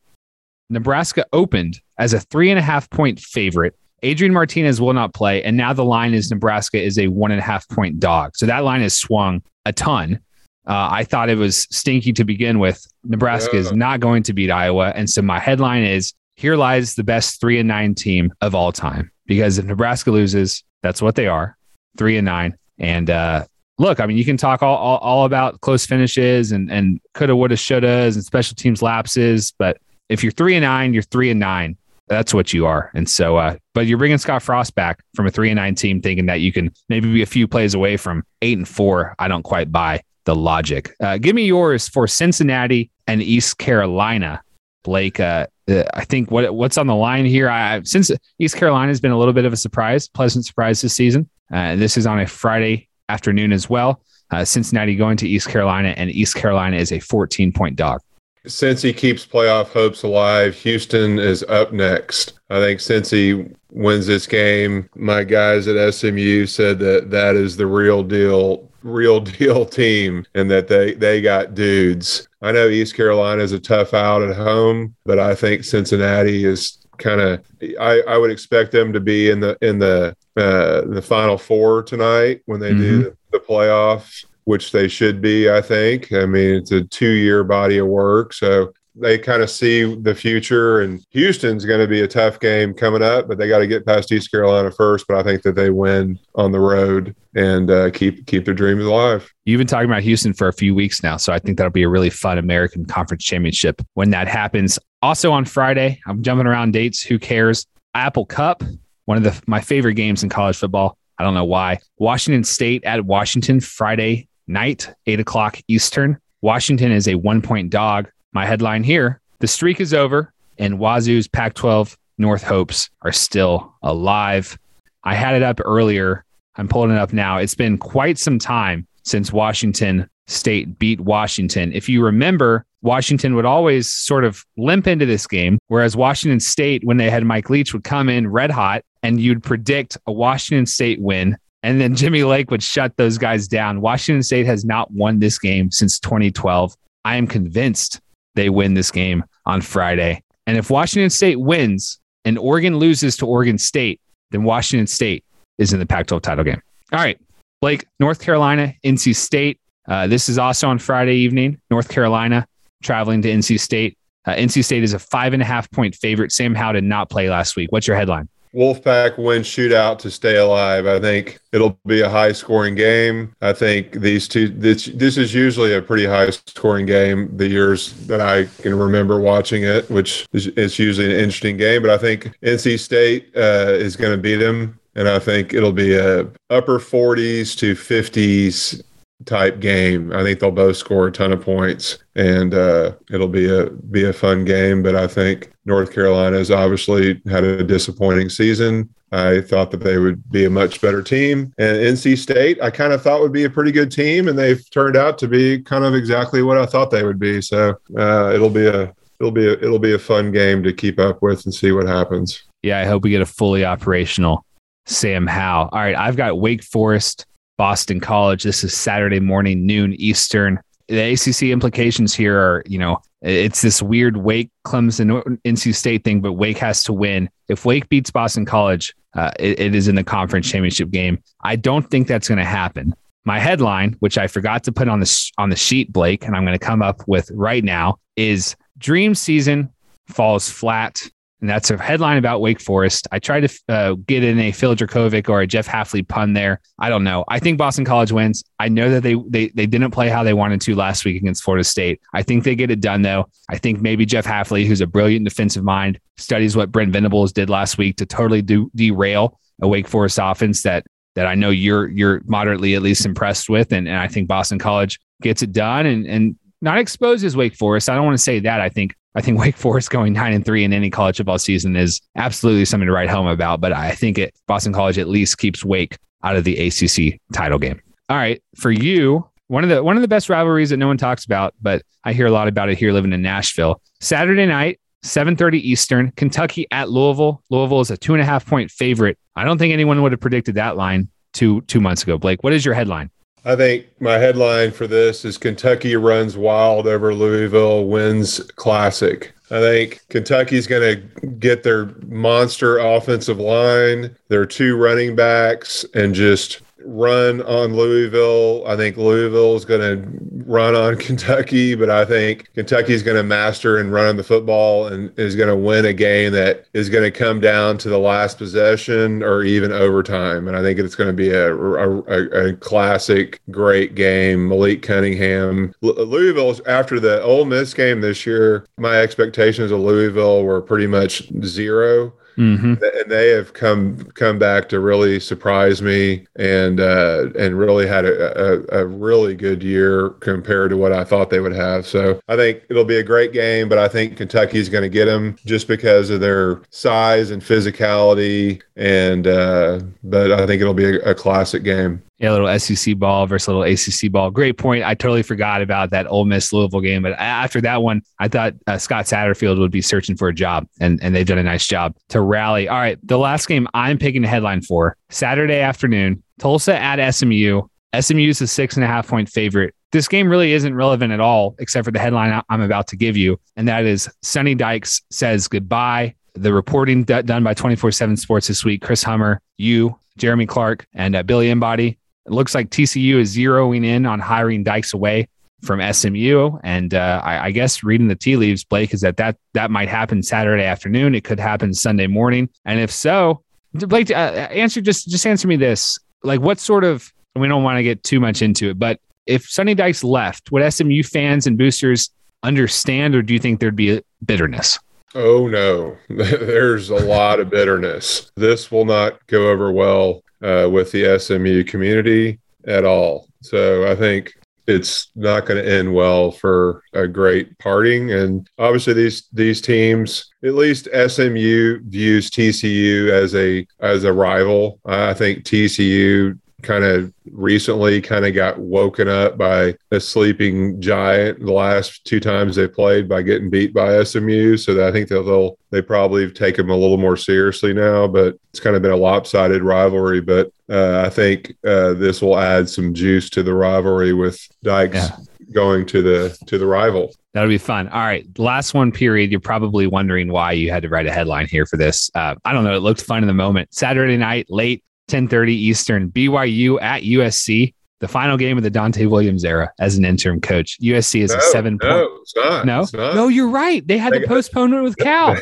Nebraska 0.70 1.26
opened 1.34 1.80
as 1.98 2.14
a 2.14 2.20
three 2.20 2.50
and 2.50 2.58
a 2.58 2.62
half 2.62 2.90
point 2.90 3.20
favorite. 3.20 3.76
Adrian 4.04 4.34
Martinez 4.34 4.82
will 4.82 4.94
not 4.94 5.14
play, 5.14 5.44
and 5.44 5.56
now 5.56 5.74
the 5.74 5.86
line 5.86 6.14
is 6.14 6.30
Nebraska 6.30 6.82
is 6.82 6.98
a 6.98 7.08
one 7.08 7.32
and 7.32 7.40
a 7.40 7.44
half 7.44 7.68
point 7.70 8.00
dog. 8.00 8.36
So 8.36 8.46
that 8.46 8.64
line 8.64 8.82
has 8.82 8.94
swung 8.94 9.42
a 9.66 9.74
ton. 9.74 10.20
Uh, 10.66 10.90
I 10.92 11.04
thought 11.04 11.30
it 11.30 11.38
was 11.38 11.68
stinky 11.72 12.14
to 12.14 12.24
begin 12.24 12.60
with. 12.60 12.86
Nebraska 13.04 13.56
yeah. 13.56 13.62
is 13.62 13.74
not 13.74 14.00
going 14.00 14.24
to 14.24 14.34
beat 14.34 14.50
Iowa, 14.50 14.94
and 14.96 15.10
so 15.10 15.22
my 15.22 15.40
headline 15.40 15.84
is: 15.84 16.14
Here 16.36 16.56
lies 16.56 16.96
the 16.96 17.04
best 17.04 17.42
three 17.42 17.60
and 17.60 17.68
nine 17.68 17.96
team 17.96 18.34
of 18.42 18.56
all 18.56 18.72
time. 18.72 19.12
Because 19.26 19.58
if 19.58 19.66
Nebraska 19.66 20.12
loses, 20.12 20.64
that's 20.82 21.02
what 21.02 21.16
they 21.16 21.28
are, 21.28 21.58
three 21.98 22.18
and 22.18 22.26
nine. 22.26 22.58
And 22.78 23.10
uh, 23.10 23.46
look, 23.78 24.00
I 24.00 24.06
mean, 24.06 24.18
you 24.18 24.26
can 24.26 24.38
talk 24.38 24.62
all, 24.62 24.76
all, 24.76 24.98
all 24.98 25.26
about 25.26 25.62
close 25.62 25.86
finishes 25.86 26.52
and 26.52 26.72
and 26.72 27.00
coulda, 27.14 27.36
woulda, 27.36 27.56
shouldas, 27.56 28.16
and 28.16 28.24
special 28.24 28.56
teams 28.56 28.82
lapses, 28.82 29.54
but 29.58 29.78
if 30.10 30.24
you're 30.24 30.32
three 30.32 30.56
and 30.56 30.64
nine, 30.64 30.94
you're 30.94 31.04
three 31.04 31.30
and 31.30 31.40
nine. 31.40 31.78
That's 32.08 32.34
what 32.34 32.54
you 32.54 32.66
are. 32.66 32.92
And 32.94 33.10
so, 33.10 33.38
uh, 33.38 33.56
but 33.74 33.88
you're 33.88 33.98
bringing 33.98 34.18
Scott 34.18 34.44
Frost 34.44 34.76
back 34.76 35.02
from 35.16 35.26
a 35.26 35.32
three 35.32 35.50
and 35.50 35.56
nine 35.56 35.76
team, 35.76 36.02
thinking 36.02 36.26
that 36.26 36.42
you 36.42 36.52
can 36.52 36.72
maybe 36.90 37.12
be 37.12 37.22
a 37.22 37.26
few 37.26 37.48
plays 37.48 37.74
away 37.74 37.98
from 37.98 38.24
eight 38.42 38.58
and 38.58 38.68
four. 38.68 39.16
I 39.18 39.28
don't 39.28 39.44
quite 39.44 39.72
buy 39.72 40.02
the 40.26 40.36
logic. 40.36 40.96
Uh, 41.02 41.18
give 41.18 41.36
me 41.36 41.46
yours 41.46 41.88
for 41.88 42.08
Cincinnati 42.08 42.90
and 43.08 43.22
East 43.22 43.58
Carolina, 43.58 44.42
Blake. 44.84 45.20
Uh, 45.20 45.48
uh, 45.70 45.84
I 45.94 46.06
think 46.06 46.32
what 46.32 46.54
what's 46.54 46.78
on 46.78 46.88
the 46.88 46.96
line 46.96 47.26
here. 47.26 47.50
I 47.50 47.82
since 47.84 48.12
East 48.40 48.56
Carolina 48.56 48.90
has 48.90 49.02
been 49.02 49.12
a 49.12 49.18
little 49.18 49.34
bit 49.34 49.46
of 49.46 49.54
a 49.54 49.58
surprise, 49.58 50.08
pleasant 50.08 50.46
surprise 50.46 50.82
this 50.82 50.96
season. 50.96 51.30
Uh, 51.54 51.76
this 51.76 51.98
is 51.98 52.06
on 52.06 52.20
a 52.20 52.28
Friday 52.28 52.90
afternoon 53.10 53.52
as 53.52 53.70
well. 53.70 54.02
Uh, 54.32 54.44
Cincinnati 54.44 54.96
going 54.96 55.18
to 55.18 55.28
East 55.28 55.50
Carolina, 55.50 55.90
and 55.90 56.10
East 56.10 56.36
Carolina 56.36 56.78
is 56.78 56.92
a 56.92 57.00
14 57.00 57.52
point 57.52 57.76
dog 57.76 58.02
Cincy 58.46 58.96
keeps 58.96 59.26
playoff 59.26 59.68
hopes 59.68 60.04
alive, 60.04 60.56
Houston 60.56 61.18
is 61.18 61.44
up 61.44 61.72
next. 61.72 62.34
I 62.50 62.60
think 62.60 62.82
Cincy 62.82 63.56
wins 63.72 64.06
this 64.06 64.28
game, 64.28 64.90
my 64.96 65.24
guys 65.24 65.68
at 65.68 65.94
SMU 65.94 66.46
said 66.46 66.78
that 66.80 67.10
that 67.10 67.36
is 67.36 67.56
the 67.56 67.68
real 67.68 68.04
deal, 68.04 68.70
real 68.84 69.20
deal 69.20 69.66
team, 69.82 70.26
and 70.36 70.50
that 70.52 70.68
they 70.68 70.94
they 70.94 71.22
got 71.22 71.56
dudes. 71.56 72.28
I 72.42 72.52
know 72.52 72.68
East 72.68 72.96
Carolina 72.96 73.42
is 73.42 73.52
a 73.52 73.60
tough 73.60 73.94
out 73.94 74.22
at 74.22 74.36
home, 74.36 74.96
but 75.06 75.20
I 75.20 75.36
think 75.36 75.64
Cincinnati 75.64 76.46
is 76.46 76.78
kind 76.98 77.22
of. 77.22 77.46
I, 77.80 78.02
I 78.08 78.18
would 78.18 78.32
expect 78.32 78.72
them 78.72 78.94
to 78.94 79.00
be 79.00 79.30
in 79.30 79.40
the 79.40 79.58
in 79.62 79.80
the 79.80 80.16
uh, 80.38 80.82
the 80.82 81.02
final 81.02 81.38
four 81.38 81.84
tonight 81.84 82.42
when 82.46 82.60
they 82.60 82.72
mm-hmm. 82.72 82.80
do 82.80 83.04
the, 83.04 83.18
the 83.32 83.40
playoffs 83.40 84.26
which 84.46 84.72
they 84.72 84.88
should 84.88 85.22
be, 85.22 85.50
I 85.50 85.62
think. 85.62 86.12
I 86.12 86.26
mean, 86.26 86.56
it's 86.56 86.72
a 86.72 86.84
two 86.84 87.12
year 87.12 87.44
body 87.44 87.78
of 87.78 87.88
work. 87.88 88.34
So 88.34 88.74
they 88.96 89.18
kind 89.18 89.42
of 89.42 89.50
see 89.50 89.96
the 89.96 90.14
future. 90.14 90.82
And 90.82 91.04
Houston's 91.12 91.66
going 91.66 91.80
to 91.80 91.88
be 91.88 92.02
a 92.02 92.08
tough 92.08 92.40
game 92.40 92.74
coming 92.74 93.02
up, 93.02 93.28
but 93.28 93.38
they 93.38 93.48
got 93.48 93.60
to 93.60 93.68
get 93.68 93.86
past 93.86 94.12
East 94.12 94.32
Carolina 94.32 94.72
first. 94.72 95.08
But 95.08 95.18
I 95.18 95.24
think 95.24 95.42
that 95.44 95.56
they 95.56 95.70
win 95.70 96.20
on 96.36 96.52
the 96.52 96.60
road 96.60 97.16
and 97.36 97.72
uh, 97.72 97.92
keep 97.92 98.26
keep 98.28 98.46
their 98.46 98.54
dreams 98.54 98.84
alive. 98.84 99.32
You've 99.46 99.58
been 99.58 99.68
talking 99.68 99.90
about 99.90 100.04
Houston 100.04 100.34
for 100.34 100.48
a 100.48 100.54
few 100.54 100.76
weeks 100.76 101.04
now, 101.04 101.18
so 101.18 101.34
I 101.34 101.40
think 101.40 101.58
that'll 101.58 101.72
be 101.72 101.84
a 101.84 101.90
really 101.90 102.10
fun 102.10 102.38
American 102.38 102.86
Conference 102.86 103.24
Championship 103.24 103.82
when 103.94 104.12
that 104.12 104.28
happens. 104.28 104.78
Also 105.02 105.32
on 105.32 105.46
Friday, 105.46 106.00
I'm 106.08 106.22
jumping 106.22 106.48
around 106.48 106.72
dates. 106.72 107.02
Who 107.02 107.20
cares? 107.20 107.66
Apple 107.96 108.26
Cup, 108.26 108.64
one 109.06 109.18
of 109.18 109.24
the 109.24 109.42
my 109.48 109.62
favorite 109.62 109.96
games 109.96 110.24
in 110.24 110.30
college 110.30 110.58
football. 110.58 110.98
I 111.18 111.24
don't 111.24 111.34
know 111.34 111.46
why. 111.46 111.80
Washington 111.98 112.44
State 112.44 112.84
at 112.86 113.06
Washington 113.06 113.60
Friday 113.60 114.28
night, 114.48 114.94
eight 115.06 115.20
o'clock 115.20 115.60
Eastern. 115.68 116.18
Washington 116.42 116.92
is 116.92 117.08
a 117.08 117.16
one 117.16 117.42
point 117.42 117.70
dog. 117.70 118.10
My 118.34 118.46
headline 118.46 118.84
here 118.84 119.20
the 119.40 119.48
streak 119.48 119.82
is 119.82 119.94
over, 119.94 120.34
and 120.58 120.80
Wazoo's 120.80 121.28
Pac 121.28 121.54
12 121.54 121.98
North 122.18 122.44
hopes 122.44 122.90
are 123.02 123.12
still 123.12 123.74
alive. 123.82 124.58
I 125.04 125.16
had 125.16 125.36
it 125.36 125.44
up 125.44 125.60
earlier. 125.66 126.24
I'm 126.56 126.68
pulling 126.68 126.92
it 126.92 126.98
up 126.98 127.12
now. 127.12 127.38
It's 127.38 127.56
been 127.56 127.78
quite 127.78 128.18
some 128.18 128.40
time 128.40 128.88
since 129.04 129.34
Washington 129.34 130.10
State 130.28 130.80
beat 130.80 131.02
Washington. 131.02 131.74
If 131.74 131.90
you 131.90 132.04
remember, 132.04 132.66
Washington 132.82 133.36
would 133.36 133.46
always 133.46 133.92
sort 133.92 134.24
of 134.24 134.46
limp 134.56 134.88
into 134.88 135.06
this 135.06 135.28
game, 135.28 135.60
whereas 135.68 135.98
Washington 135.98 136.40
State, 136.40 136.86
when 136.86 136.98
they 136.98 137.10
had 137.10 137.26
Mike 137.26 137.50
Leach, 137.50 137.74
would 137.74 137.84
come 137.84 138.08
in 138.08 138.28
red 138.28 138.52
hot, 138.52 138.84
and 139.02 139.20
you'd 139.20 139.44
predict 139.44 139.98
a 140.08 140.12
Washington 140.12 140.66
State 140.66 141.02
win 141.02 141.38
and 141.64 141.80
then 141.82 141.96
Jimmy 141.96 142.24
Lake 142.24 142.52
would 142.52 142.62
shut 142.62 142.96
those 142.98 143.18
guys 143.18 143.48
down. 143.48 143.82
Washington 143.82 144.22
State 144.22 144.46
has 144.46 144.64
not 144.64 144.92
won 144.92 145.20
this 145.20 145.40
game 145.40 145.72
since 145.72 146.00
2012. 146.00 146.76
I 147.06 147.16
am 147.16 147.26
convinced 147.26 148.00
they 148.36 148.50
win 148.50 148.74
this 148.74 148.92
game 148.92 149.24
on 149.46 149.62
Friday. 149.62 150.24
And 150.48 150.58
if 150.58 150.70
Washington 150.70 151.10
State 151.10 151.40
wins 151.40 152.00
and 152.26 152.38
Oregon 152.38 152.78
loses 152.78 153.18
to 153.18 153.26
Oregon 153.26 153.58
State, 153.58 154.02
then 154.32 154.44
Washington 154.44 154.88
State 154.88 155.24
is 155.58 155.74
in 155.74 155.80
the 155.80 155.86
Pac 155.86 156.08
12 156.08 156.22
title 156.22 156.44
game. 156.44 156.62
All 156.92 157.00
right. 157.00 157.20
Blake, 157.62 157.86
North 158.00 158.20
Carolina, 158.20 158.74
NC 158.84 159.16
State. 159.16 159.60
Uh, 159.88 160.08
this 160.08 160.30
is 160.30 160.38
also 160.38 160.68
on 160.68 160.80
Friday 160.80 161.16
evening. 161.16 161.60
North 161.70 161.90
Carolina 161.90 162.46
traveling 162.84 163.22
to 163.22 163.30
NC 163.30 163.60
State. 163.60 163.98
Uh, 164.26 164.32
NC 164.34 164.64
State 164.64 164.84
is 164.84 164.94
a 164.94 165.00
five 165.00 165.34
and 165.34 165.42
a 165.42 165.46
half 165.46 165.70
point 165.72 165.96
favorite. 165.96 166.32
Sam 166.32 166.56
Howell 166.56 166.74
did 166.74 166.84
not 166.84 167.10
play 167.10 167.30
last 167.30 167.56
week. 167.56 167.72
What's 167.72 167.88
your 167.88 167.98
headline? 167.98 168.30
Wolfpack 168.54 169.18
win 169.18 169.42
shootout 169.42 170.00
to 170.00 170.12
stay 170.12 170.38
alive. 170.38 170.86
I 170.86 171.00
think 171.00 171.40
it'll 171.52 171.80
be 171.86 172.02
a 172.02 172.10
high 172.10 172.32
scoring 172.32 172.76
game. 172.76 173.34
I 173.42 173.54
think 173.54 173.94
these 173.94 174.28
two 174.28 174.50
this 174.50 174.86
this 174.86 175.18
is 175.18 175.34
usually 175.34 175.74
a 175.74 175.82
pretty 175.82 176.06
high 176.06 176.30
scoring 176.30 176.86
game 176.86 177.36
the 177.36 177.48
years 177.48 177.94
that 178.08 178.22
I 178.22 178.46
can 178.62 178.78
remember 178.78 179.20
watching 179.20 179.64
it, 179.64 179.90
which 179.90 180.28
is 180.34 180.48
it's 180.48 180.78
usually 180.78 181.08
an 181.08 181.20
interesting 181.20 181.58
game. 181.58 181.82
But 181.82 181.92
I 181.92 181.98
think 181.98 182.38
NC 182.42 182.80
State 182.80 183.32
uh, 183.36 183.74
is 183.74 183.96
going 183.96 184.12
to 184.12 184.22
beat 184.22 184.38
them, 184.38 184.80
and 184.96 185.10
I 185.10 185.20
think 185.20 185.54
it'll 185.54 185.72
be 185.72 185.96
a 185.96 186.28
upper 186.50 186.80
40s 186.80 187.58
to 187.58 187.74
50s 187.74 188.84
type 189.26 189.60
game. 189.60 190.12
I 190.14 190.24
think 190.24 190.40
they'll 190.40 190.52
both 190.52 190.78
score 190.78 191.08
a 191.08 191.12
ton 191.12 191.32
of 191.32 191.42
points, 191.42 192.00
and 192.16 192.54
uh, 192.54 192.94
it'll 193.12 193.28
be 193.28 193.50
a 193.50 193.70
be 193.70 194.06
a 194.06 194.14
fun 194.14 194.46
game. 194.46 194.84
But 194.84 194.96
I 194.96 195.08
think 195.08 195.52
North 195.66 195.94
Carolina 195.94 196.38
has 196.38 196.52
obviously 196.52 197.22
had 197.30 197.44
a 197.44 197.64
disappointing 197.64 198.30
season. 198.30 198.90
I 199.12 199.42
thought 199.42 199.70
that 199.72 199.84
they 199.84 200.00
would 200.00 200.30
be 200.32 200.46
a 200.46 200.50
much 200.50 200.82
better 200.82 201.04
team, 201.04 201.54
and 201.58 201.78
NC 201.78 202.18
State 202.18 202.62
I 202.62 202.72
kind 202.72 202.94
of 202.94 203.02
thought 203.02 203.22
would 203.22 203.34
be 203.34 203.44
a 203.44 203.50
pretty 203.50 203.72
good 203.72 203.92
team, 203.92 204.28
and 204.28 204.38
they've 204.38 204.68
turned 204.72 204.98
out 204.98 205.18
to 205.20 205.28
be 205.28 205.62
kind 205.62 205.84
of 205.84 205.94
exactly 205.94 206.42
what 206.42 206.58
I 206.58 206.66
thought 206.66 206.90
they 206.92 207.04
would 207.04 207.20
be. 207.20 207.42
So 207.42 207.78
uh, 207.98 208.32
it'll 208.34 208.50
be 208.50 208.68
a 208.68 208.94
it'll 209.20 209.32
be 209.32 209.48
a, 209.48 209.54
it'll 209.54 209.80
be 209.80 209.94
a 209.94 210.00
fun 210.00 210.32
game 210.32 210.64
to 210.64 210.74
keep 210.74 211.00
up 211.00 211.22
with 211.22 211.46
and 211.46 211.54
see 211.54 211.72
what 211.72 211.88
happens. 211.88 212.44
Yeah, 212.64 212.80
I 212.80 212.86
hope 212.86 213.04
we 213.04 213.12
get 213.12 213.22
a 213.22 213.26
fully 213.26 213.64
operational 213.66 214.46
Sam 214.86 215.28
Howell. 215.28 215.70
All 215.72 215.80
right, 215.80 215.96
I've 215.96 216.16
got 216.16 216.40
Wake 216.40 216.64
Forest 216.64 217.26
Boston 217.58 218.00
College. 218.00 218.44
This 218.44 218.64
is 218.64 218.76
Saturday 218.76 219.20
morning, 219.20 219.66
noon 219.66 219.94
Eastern. 219.94 220.60
The 220.88 221.14
ACC 221.14 221.44
implications 221.44 222.14
here 222.14 222.38
are, 222.38 222.64
you 222.66 222.78
know, 222.78 223.00
it's 223.22 223.62
this 223.62 223.82
weird 223.82 224.18
Wake, 224.18 224.52
Clemson, 224.66 225.40
NC 225.46 225.74
State 225.74 226.04
thing, 226.04 226.22
but 226.22 226.34
Wake 226.34 226.58
has 226.58 226.84
to 226.84 226.94
win. 226.94 227.30
If 227.48 227.66
Wake 227.66 227.88
beats 227.88 228.12
Boston 228.12 228.46
College, 228.46 228.94
uh, 229.16 229.32
it, 229.40 229.60
it 229.60 229.76
is 229.76 229.88
in 229.88 229.96
the 229.96 230.04
conference 230.04 230.50
championship 230.50 230.90
game. 230.90 231.22
I 231.42 231.56
don't 231.56 231.90
think 231.90 232.08
that's 232.08 232.28
going 232.28 232.40
to 232.40 232.46
happen. 232.46 232.94
My 233.26 233.40
headline, 233.40 233.96
which 234.00 234.18
I 234.18 234.28
forgot 234.28 234.64
to 234.66 234.74
put 234.74 234.90
on 234.90 235.00
the 235.00 235.32
on 235.38 235.50
the 235.50 235.56
sheet, 235.56 235.94
Blake, 235.94 236.26
and 236.26 236.36
I'm 236.36 236.44
going 236.44 236.58
to 236.58 236.66
come 236.66 236.82
up 236.82 237.08
with 237.08 237.32
right 237.34 237.64
now, 237.64 237.96
is 238.18 238.58
Dream 238.78 239.16
Season 239.16 239.72
falls 240.08 240.50
flat 240.50 241.02
and 241.44 241.50
that's 241.50 241.70
a 241.72 241.78
headline 241.78 242.16
about 242.16 242.40
Wake 242.40 242.62
Forest. 242.62 243.06
I 243.12 243.20
tried 243.20 243.42
to 243.42 243.60
uh, 243.68 243.96
get 244.08 244.24
in 244.24 244.40
a 244.40 244.54
Phil 244.54 244.78
Jurkovec 244.78 245.28
or 245.28 245.42
a 245.42 245.46
Jeff 245.46 245.68
Hafley 245.68 246.08
pun 246.08 246.32
there. 246.32 246.62
I 246.80 246.88
don't 246.88 247.04
know. 247.04 247.26
I 247.28 247.40
think 247.40 247.58
Boston 247.58 247.84
College 247.84 248.14
wins. 248.14 248.46
I 248.60 248.70
know 248.70 248.90
that 248.90 249.04
they, 249.04 249.16
they 249.28 249.50
they 249.50 249.66
didn't 249.66 249.92
play 249.92 250.08
how 250.08 250.24
they 250.24 250.34
wanted 250.34 250.62
to 250.62 250.74
last 250.74 251.04
week 251.04 251.18
against 251.18 251.44
Florida 251.44 251.66
State. 251.66 252.00
I 252.14 252.24
think 252.24 252.46
they 252.46 252.56
get 252.56 252.72
it 252.72 252.80
done 252.80 253.02
though. 253.02 253.26
I 253.50 253.58
think 253.58 253.82
maybe 253.82 254.06
Jeff 254.06 254.26
Hafley, 254.26 254.66
who's 254.66 254.80
a 254.80 254.88
brilliant 254.88 255.26
defensive 255.26 255.66
mind, 255.66 256.00
studies 256.16 256.56
what 256.56 256.72
Brent 256.72 256.94
Venables 256.94 257.34
did 257.34 257.50
last 257.50 257.78
week 257.78 257.98
to 257.98 258.06
totally 258.06 258.42
do, 258.42 258.72
derail 258.74 259.38
a 259.62 259.68
Wake 259.68 259.90
Forest 259.90 260.20
offense 260.22 260.64
that 260.64 260.86
that 261.16 261.28
I 261.28 261.36
know 261.36 261.50
you're 261.50 261.90
you're 261.90 262.22
moderately 262.24 262.76
at 262.76 262.82
least 262.82 263.06
impressed 263.06 263.50
with, 263.50 263.74
and, 263.74 263.86
and 263.86 263.98
I 263.98 264.08
think 264.08 264.30
Boston 264.30 264.60
College 264.60 264.98
gets 265.22 265.42
it 265.42 265.52
done 265.52 265.88
and 265.88 266.08
and 266.08 266.38
not 266.62 266.78
exposes 266.78 267.36
Wake 267.36 267.56
Forest. 267.56 267.90
I 267.90 267.96
don't 267.96 268.06
want 268.06 268.18
to 268.18 268.24
say 268.24 268.40
that. 268.40 268.62
I 268.62 268.70
think 268.70 268.96
I 269.16 269.22
think 269.22 269.40
Wake 269.40 269.56
Forest 269.56 269.90
going 269.90 270.14
nine 270.14 270.34
and 270.34 270.44
three 270.46 270.64
in 270.64 270.74
any 270.74 270.90
college 270.90 271.18
football 271.18 271.38
season 271.38 271.76
is 271.76 272.02
absolutely 272.16 272.66
something 272.66 272.88
to 272.88 272.94
write 272.94 273.10
home 273.10 273.28
about. 273.28 273.62
But 273.62 273.74
I 273.74 273.92
think 273.92 274.18
it 274.18 274.36
Boston 274.48 274.74
College 274.74 274.98
at 274.98 275.08
least 275.08 275.38
keeps 275.38 275.64
Wake 275.64 275.98
out 276.24 276.36
of 276.36 276.44
the 276.44 276.58
ACC 276.58 277.20
title 277.34 277.60
game. 277.60 277.82
All 278.10 278.18
right, 278.18 278.42
for 278.56 278.72
you, 278.72 279.28
one 279.48 279.64
of 279.64 279.70
the 279.70 279.84
one 279.84 279.96
of 279.96 280.02
the 280.02 280.08
best 280.08 280.30
rivalries 280.30 280.70
that 280.72 280.78
no 280.78 280.88
one 280.88 280.98
talks 280.98 281.26
about, 281.26 281.54
but 281.62 281.84
I 282.04 282.14
hear 282.14 282.28
a 282.28 282.32
lot 282.32 282.48
about 282.48 282.70
it 282.70 282.78
here 282.78 282.92
living 282.92 283.14
in 283.14 283.22
Nashville. 283.22 283.82
Saturday 284.00 284.46
night, 284.46 284.80
7:30 285.04 285.60
Eastern, 285.60 286.12
Kentucky 286.12 286.66
at 286.72 286.90
Louisville. 286.90 287.44
Louisville 287.50 287.82
is 287.82 287.92
a 287.92 287.98
two 287.98 288.14
and 288.14 288.22
a 288.22 288.26
half 288.26 288.46
point 288.46 288.72
favorite. 288.72 289.18
I 289.36 289.44
don't 289.44 289.58
think 289.58 289.74
anyone 289.74 290.02
would 290.02 290.12
have 290.12 290.22
predicted 290.22 290.56
that 290.56 290.76
line 290.76 291.10
two 291.34 291.62
two 291.62 291.80
months 291.80 292.04
ago. 292.04 292.18
Blake, 292.18 292.44
what 292.44 292.54
is 292.54 292.66
your 292.66 292.74
headline? 292.74 293.12
I 293.46 293.56
think 293.56 293.88
my 294.00 294.18
headline 294.18 294.72
for 294.72 294.88
this 294.88 295.26
is 295.26 295.38
Kentucky 295.38 295.96
runs 295.96 296.38
wild 296.38 296.88
over 296.88 297.14
Louisville, 297.14 297.86
wins 297.86 298.40
classic. 298.56 299.34
I 299.52 299.60
think 299.60 300.02
Kentucky's 300.10 300.66
going 300.66 300.82
to 300.82 301.28
get 301.32 301.64
their 301.64 301.88
monster 302.08 302.78
offensive 302.78 303.40
line, 303.40 304.16
their 304.30 304.46
two 304.46 304.78
running 304.78 305.16
backs, 305.16 305.86
and 305.94 306.16
just 306.16 306.62
run 306.86 307.42
on 307.44 307.76
Louisville. 307.76 308.64
I 308.68 308.76
think 308.76 308.98
Louisville 308.98 309.56
is 309.56 309.66
going 309.66 309.82
to 309.82 310.20
run 310.46 310.76
on 310.76 310.96
Kentucky, 310.98 311.76
but 311.76 311.90
I 311.90 312.06
think 312.06 312.54
Kentucky 312.54 312.94
is 312.94 313.04
going 313.04 313.18
to 313.18 313.24
master 313.24 313.78
and 313.78 313.92
run 313.92 314.08
on 314.08 314.18
the 314.18 314.24
football 314.24 314.88
and 314.88 315.18
is 315.18 315.36
going 315.36 315.50
to 315.50 315.56
win 315.56 315.86
a 315.86 315.94
game 315.94 316.34
that 316.34 316.66
is 316.74 316.90
going 316.90 317.04
to 317.04 317.12
come 317.12 317.40
down 317.40 317.78
to 317.80 317.90
the 317.90 317.98
last 317.98 318.38
possession 318.38 319.24
or 319.24 319.44
even 319.44 319.72
overtime. 319.72 320.48
And 320.48 320.58
I 320.58 320.62
think 320.62 320.80
it's 320.80 320.96
going 320.96 321.10
to 321.10 321.14
be 321.14 321.30
a, 321.32 321.56
a, 321.56 322.50
a 322.50 322.54
classic, 322.58 323.40
great 323.52 323.96
game. 323.96 324.48
Malik 324.48 324.82
Cunningham, 324.82 325.74
Louisville, 325.82 326.60
after 326.68 327.00
the 327.00 327.22
Ole 327.24 327.46
Miss 327.46 327.74
game 327.74 328.02
this 328.02 328.26
year, 328.26 328.66
my 328.78 328.98
expectations 328.98 329.72
of 329.72 329.80
Louisville 329.80 330.44
were 330.44 330.62
pretty 330.62 330.88
much 330.88 331.32
zero. 331.44 332.14
Mm-hmm. 332.38 332.76
and 332.82 333.12
they 333.12 333.30
have 333.30 333.54
come 333.54 334.06
come 334.16 334.40
back 334.40 334.68
to 334.70 334.80
really 334.80 335.20
surprise 335.20 335.82
me 335.82 336.26
and 336.36 336.80
uh, 336.80 337.28
and 337.38 337.58
really 337.58 337.86
had 337.86 338.06
a, 338.06 338.74
a, 338.74 338.82
a, 338.82 338.86
really 338.86 339.36
good 339.36 339.62
year 339.62 340.10
compared 340.20 340.72
to 340.72 340.78
what 340.78 340.92
I 340.92 341.04
thought 341.04 341.30
they 341.30 341.40
would 341.40 341.54
have. 341.54 341.86
So 341.86 342.20
I 342.28 342.36
think 342.36 342.64
it'll 342.70 342.86
be 342.86 342.98
a 342.98 343.04
great 343.04 343.34
game, 343.34 343.70
but 343.70 343.78
I 343.78 343.88
think 343.88 344.18
Kentucky's 344.18 344.70
going 344.70 344.82
to 344.82 344.90
get 344.90 345.06
them 345.06 345.36
just 345.46 345.68
because 345.68 346.10
of 346.10 346.22
their 346.22 346.62
size 346.72 347.30
and 347.30 347.42
physicality. 347.42 348.62
And 348.76 349.28
uh, 349.28 349.82
but 350.04 350.32
I 350.32 350.48
think 350.48 350.62
it'll 350.62 350.74
be 350.74 350.98
a, 350.98 351.12
a 351.12 351.16
classic 351.16 351.64
game. 351.64 352.02
A 352.24 352.32
little 352.32 352.58
SEC 352.58 352.98
ball 352.98 353.28
versus 353.28 353.48
a 353.50 353.54
little 353.54 353.74
ACC 353.74 354.10
ball. 354.10 354.32
Great 354.32 354.58
point. 354.58 354.86
I 354.86 354.94
totally 354.94 355.24
forgot 355.24 355.62
about 355.62 355.90
that 355.90 356.08
Ole 356.08 356.24
Miss 356.24 356.54
Louisville 356.54 356.80
game, 356.80 357.04
but 357.04 357.12
after 357.14 357.60
that 357.62 357.82
one, 357.84 358.02
I 358.18 358.30
thought 358.30 358.54
uh, 358.66 358.78
Scott 358.78 359.06
Satterfield 359.06 359.60
would 359.60 359.72
be 359.72 359.82
searching 359.82 360.16
for 360.16 360.30
a 360.30 360.34
job, 360.34 360.66
and 360.80 361.04
and 361.04 361.14
they've 361.14 361.26
done 361.26 361.38
a 361.38 361.44
nice 361.44 361.68
job 361.68 361.98
to 362.10 362.22
rally. 362.22 362.70
All 362.70 362.78
right, 362.78 362.98
the 363.04 363.18
last 363.18 363.48
game 363.48 363.68
I'm 363.74 363.98
picking 363.98 364.24
a 364.24 364.28
headline 364.28 364.62
for 364.62 364.96
Saturday 365.10 365.60
afternoon, 365.60 366.24
Tulsa 366.40 366.80
at 366.80 367.14
SMU. 367.14 367.64
SMU 368.00 368.30
is 368.30 368.42
a 368.42 368.48
six 368.48 368.76
and 368.76 368.86
a 368.86 368.88
half 368.88 369.08
point 369.08 369.28
favorite. 369.28 369.76
This 369.92 370.08
game 370.08 370.30
really 370.30 370.54
isn't 370.54 370.74
relevant 370.74 371.12
at 371.12 371.20
all, 371.20 371.56
except 371.60 371.84
for 371.84 371.92
the 371.92 372.00
headline 372.00 372.42
I'm 372.50 372.62
about 372.62 372.88
to 372.88 372.96
give 372.96 373.18
you, 373.18 373.38
and 373.58 373.68
that 373.68 373.84
is 373.84 374.10
Sonny 374.22 374.56
Dykes 374.56 375.02
says 375.12 375.50
goodbye. 375.50 376.16
The 376.36 376.54
reporting 376.54 377.04
d- 377.04 377.22
done 377.22 377.44
by 377.44 377.54
24 377.54 377.92
7 377.92 378.16
Sports 378.16 378.48
this 378.48 378.64
week, 378.64 378.82
Chris 378.82 379.04
Hummer, 379.04 379.42
you, 379.58 380.00
Jeremy 380.18 380.46
Clark, 380.46 380.88
and 380.94 381.18
uh, 381.18 381.24
Billy 381.24 381.50
Embody 381.50 382.00
it 382.26 382.32
looks 382.32 382.56
like 382.56 382.70
TCU 382.70 383.16
is 383.16 383.36
zeroing 383.36 383.86
in 383.86 384.06
on 384.06 384.20
hiring 384.20 384.64
Dykes 384.64 384.94
away 384.94 385.28
from 385.62 385.82
SMU, 385.94 386.58
and 386.64 386.94
uh, 386.94 387.22
I, 387.24 387.46
I, 387.46 387.52
guess 387.52 387.84
reading 387.84 388.10
the 388.10 388.16
tea 388.16 388.36
leaves, 388.36 388.66
Blake, 388.66 388.94
is 388.94 389.02
that 389.02 389.18
that 389.18 389.38
that 389.54 389.72
might 389.72 389.88
happen 389.88 390.22
Saturday 390.22 390.64
afternoon. 390.64 391.16
It 391.16 391.24
could 391.24 391.40
happen 391.40 391.74
Sunday 391.74 392.08
morning, 392.08 392.50
and 392.66 392.80
if 392.80 392.92
so, 392.92 393.42
Blake, 393.74 394.12
uh, 394.12 394.14
answer 394.14 394.82
just 394.82 395.10
just 395.10 395.26
answer 395.26 395.48
me 395.48 395.56
this: 395.56 395.98
like, 396.24 396.42
what 396.42 396.60
sort 396.60 396.84
of? 396.84 397.12
We 397.36 397.48
don't 397.48 397.64
want 397.64 397.78
to 397.78 397.84
get 397.84 398.04
too 398.04 398.20
much 398.20 398.42
into 398.42 398.70
it, 398.70 398.78
but 398.78 399.00
if 399.26 399.46
Sonny 399.46 399.74
Dykes 399.74 400.04
left, 400.04 400.52
would 400.52 400.72
SMU 400.72 401.02
fans 401.02 401.48
and 401.48 401.58
boosters 401.58 402.12
understand, 402.44 403.16
or 403.16 403.22
do 403.22 403.34
you 403.34 403.40
think 403.40 403.60
there'd 403.60 403.76
be 403.76 404.02
bitterness? 404.24 404.78
Oh 405.16 405.48
no, 405.48 405.98
there's 406.10 406.90
a 406.90 406.96
lot 406.96 407.40
of 407.40 407.50
bitterness. 407.50 408.32
This 408.36 408.72
will 408.72 408.86
not 408.86 409.26
go 409.28 409.50
over 409.50 409.72
well 409.72 410.23
uh, 410.44 410.70
with 410.70 410.92
the 410.92 411.18
SMU 411.18 411.64
community 411.64 412.40
at 412.68 412.86
all. 412.86 413.28
So 413.42 413.90
I 413.90 413.96
think 413.96 414.34
it's 414.68 415.12
not 415.16 415.46
going 415.46 415.62
to 415.62 415.70
end 415.70 415.94
well 415.94 416.32
for 416.32 416.84
a 416.94 417.08
great 417.08 417.58
parting. 417.60 418.12
And 418.12 418.50
obviously, 418.58 418.94
these 418.94 419.28
these 419.34 419.62
teams, 419.62 420.32
at 420.44 420.54
least 420.54 420.88
SMU 420.94 421.80
views 421.84 422.30
TCU 422.30 423.10
as 423.10 423.36
a 423.36 423.68
as 423.80 424.04
a 424.04 424.14
rival. 424.14 424.80
I 424.86 425.14
think 425.14 425.44
TCU 425.44 426.40
kind 426.64 426.84
of 426.84 427.14
recently 427.32 428.02
kind 428.02 428.26
of 428.26 428.34
got 428.34 428.58
woken 428.58 429.08
up 429.08 429.38
by 429.38 429.76
a 429.92 430.00
sleeping 430.00 430.82
giant 430.82 431.40
the 431.40 431.52
last 431.52 432.06
two 432.06 432.20
times 432.20 432.56
they 432.56 432.68
played 432.68 433.08
by 433.08 433.22
getting 433.22 433.50
beat 433.50 433.74
by 433.74 434.04
SMU. 434.04 434.58
So 434.58 434.88
I 434.88 434.92
think 434.92 435.10
they'll, 435.10 435.24
they'll 435.24 435.58
they 435.70 435.82
probably 435.82 436.32
take 436.32 436.56
them 436.56 436.70
a 436.70 436.76
little 436.76 436.98
more 436.98 437.18
seriously 437.18 437.74
now. 437.74 438.08
But 438.08 438.38
it's 438.50 438.60
kind 438.60 438.76
of 438.76 438.82
been 438.82 438.92
a 438.92 438.98
lopsided 438.98 439.62
rivalry. 439.62 440.22
But 440.22 440.52
uh, 440.70 441.04
I 441.06 441.10
think 441.10 441.56
uh, 441.66 441.94
this 441.94 442.22
will 442.22 442.40
add 442.40 442.70
some 442.70 442.94
juice 442.94 443.30
to 443.32 443.44
the 443.44 443.54
rivalry 443.54 444.14
with 444.14 444.40
Dykes. 444.64 444.96
Yeah. 444.96 445.18
Going 445.52 445.86
to 445.88 446.02
the 446.02 446.38
to 446.48 446.58
the 446.58 446.66
rival. 446.66 447.14
That'll 447.34 447.50
be 447.50 447.58
fun. 447.58 447.88
All 447.90 448.00
right, 448.00 448.26
last 448.40 448.74
one 448.74 448.92
period. 448.92 449.30
You're 449.30 449.40
probably 449.40 449.88
wondering 449.88 450.32
why 450.32 450.54
you 450.54 450.72
had 450.72 450.84
to 450.84 450.90
write 450.90 451.06
a 451.06 451.12
headline 451.12 451.48
here 451.48 451.66
for 451.66 451.78
this. 451.78 452.10
Uh, 452.16 452.36
I 452.46 452.54
don't 452.54 452.64
know. 452.64 452.76
It 452.76 452.80
looked 452.80 453.02
fun 453.02 453.24
in 453.24 453.28
the 453.28 453.34
moment. 453.34 453.74
Saturday 453.74 454.18
night, 454.18 454.48
late 454.50 454.84
10:30 455.10 455.50
Eastern. 455.50 456.10
BYU 456.10 456.82
at 456.82 457.04
USC. 457.04 457.74
The 458.00 458.08
final 458.10 458.36
game 458.36 458.58
of 458.58 458.64
the 458.64 458.72
Donte 458.72 459.10
Williams 459.10 459.46
era 459.46 459.72
as 459.80 459.98
an 459.98 460.04
interim 460.04 460.42
coach. 460.42 460.78
USC 460.82 461.22
is 461.22 461.32
no, 461.32 461.38
a 461.38 461.42
seven 461.42 461.80
no, 461.82 461.90
point. 461.90 462.66
No, 462.66 462.82
it's 462.82 462.94
not. 462.94 463.16
no, 463.16 463.30
you're 463.30 463.48
right. 463.48 463.88
They 463.88 463.98
had 463.98 464.12
they 464.12 464.20
to 464.20 464.26
got, 464.26 464.34
postpone 464.34 464.74
it 464.74 464.82
with 464.82 464.98
Cal. 465.00 465.38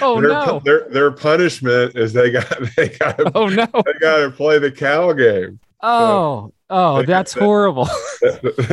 oh 0.00 0.20
their, 0.20 0.30
no! 0.30 0.60
Their 0.64 0.88
their 0.90 1.10
punishment 1.10 1.96
is 1.96 2.12
they 2.12 2.30
got 2.30 2.46
they 2.76 2.90
got 2.90 3.20
oh 3.34 3.48
no 3.48 3.66
they 3.66 3.92
got 3.94 4.18
to 4.18 4.30
play 4.30 4.60
the 4.60 4.70
Cal 4.70 5.12
game. 5.14 5.58
Oh, 5.82 6.52
oh, 6.68 7.02
that's 7.02 7.32
horrible. 7.32 7.88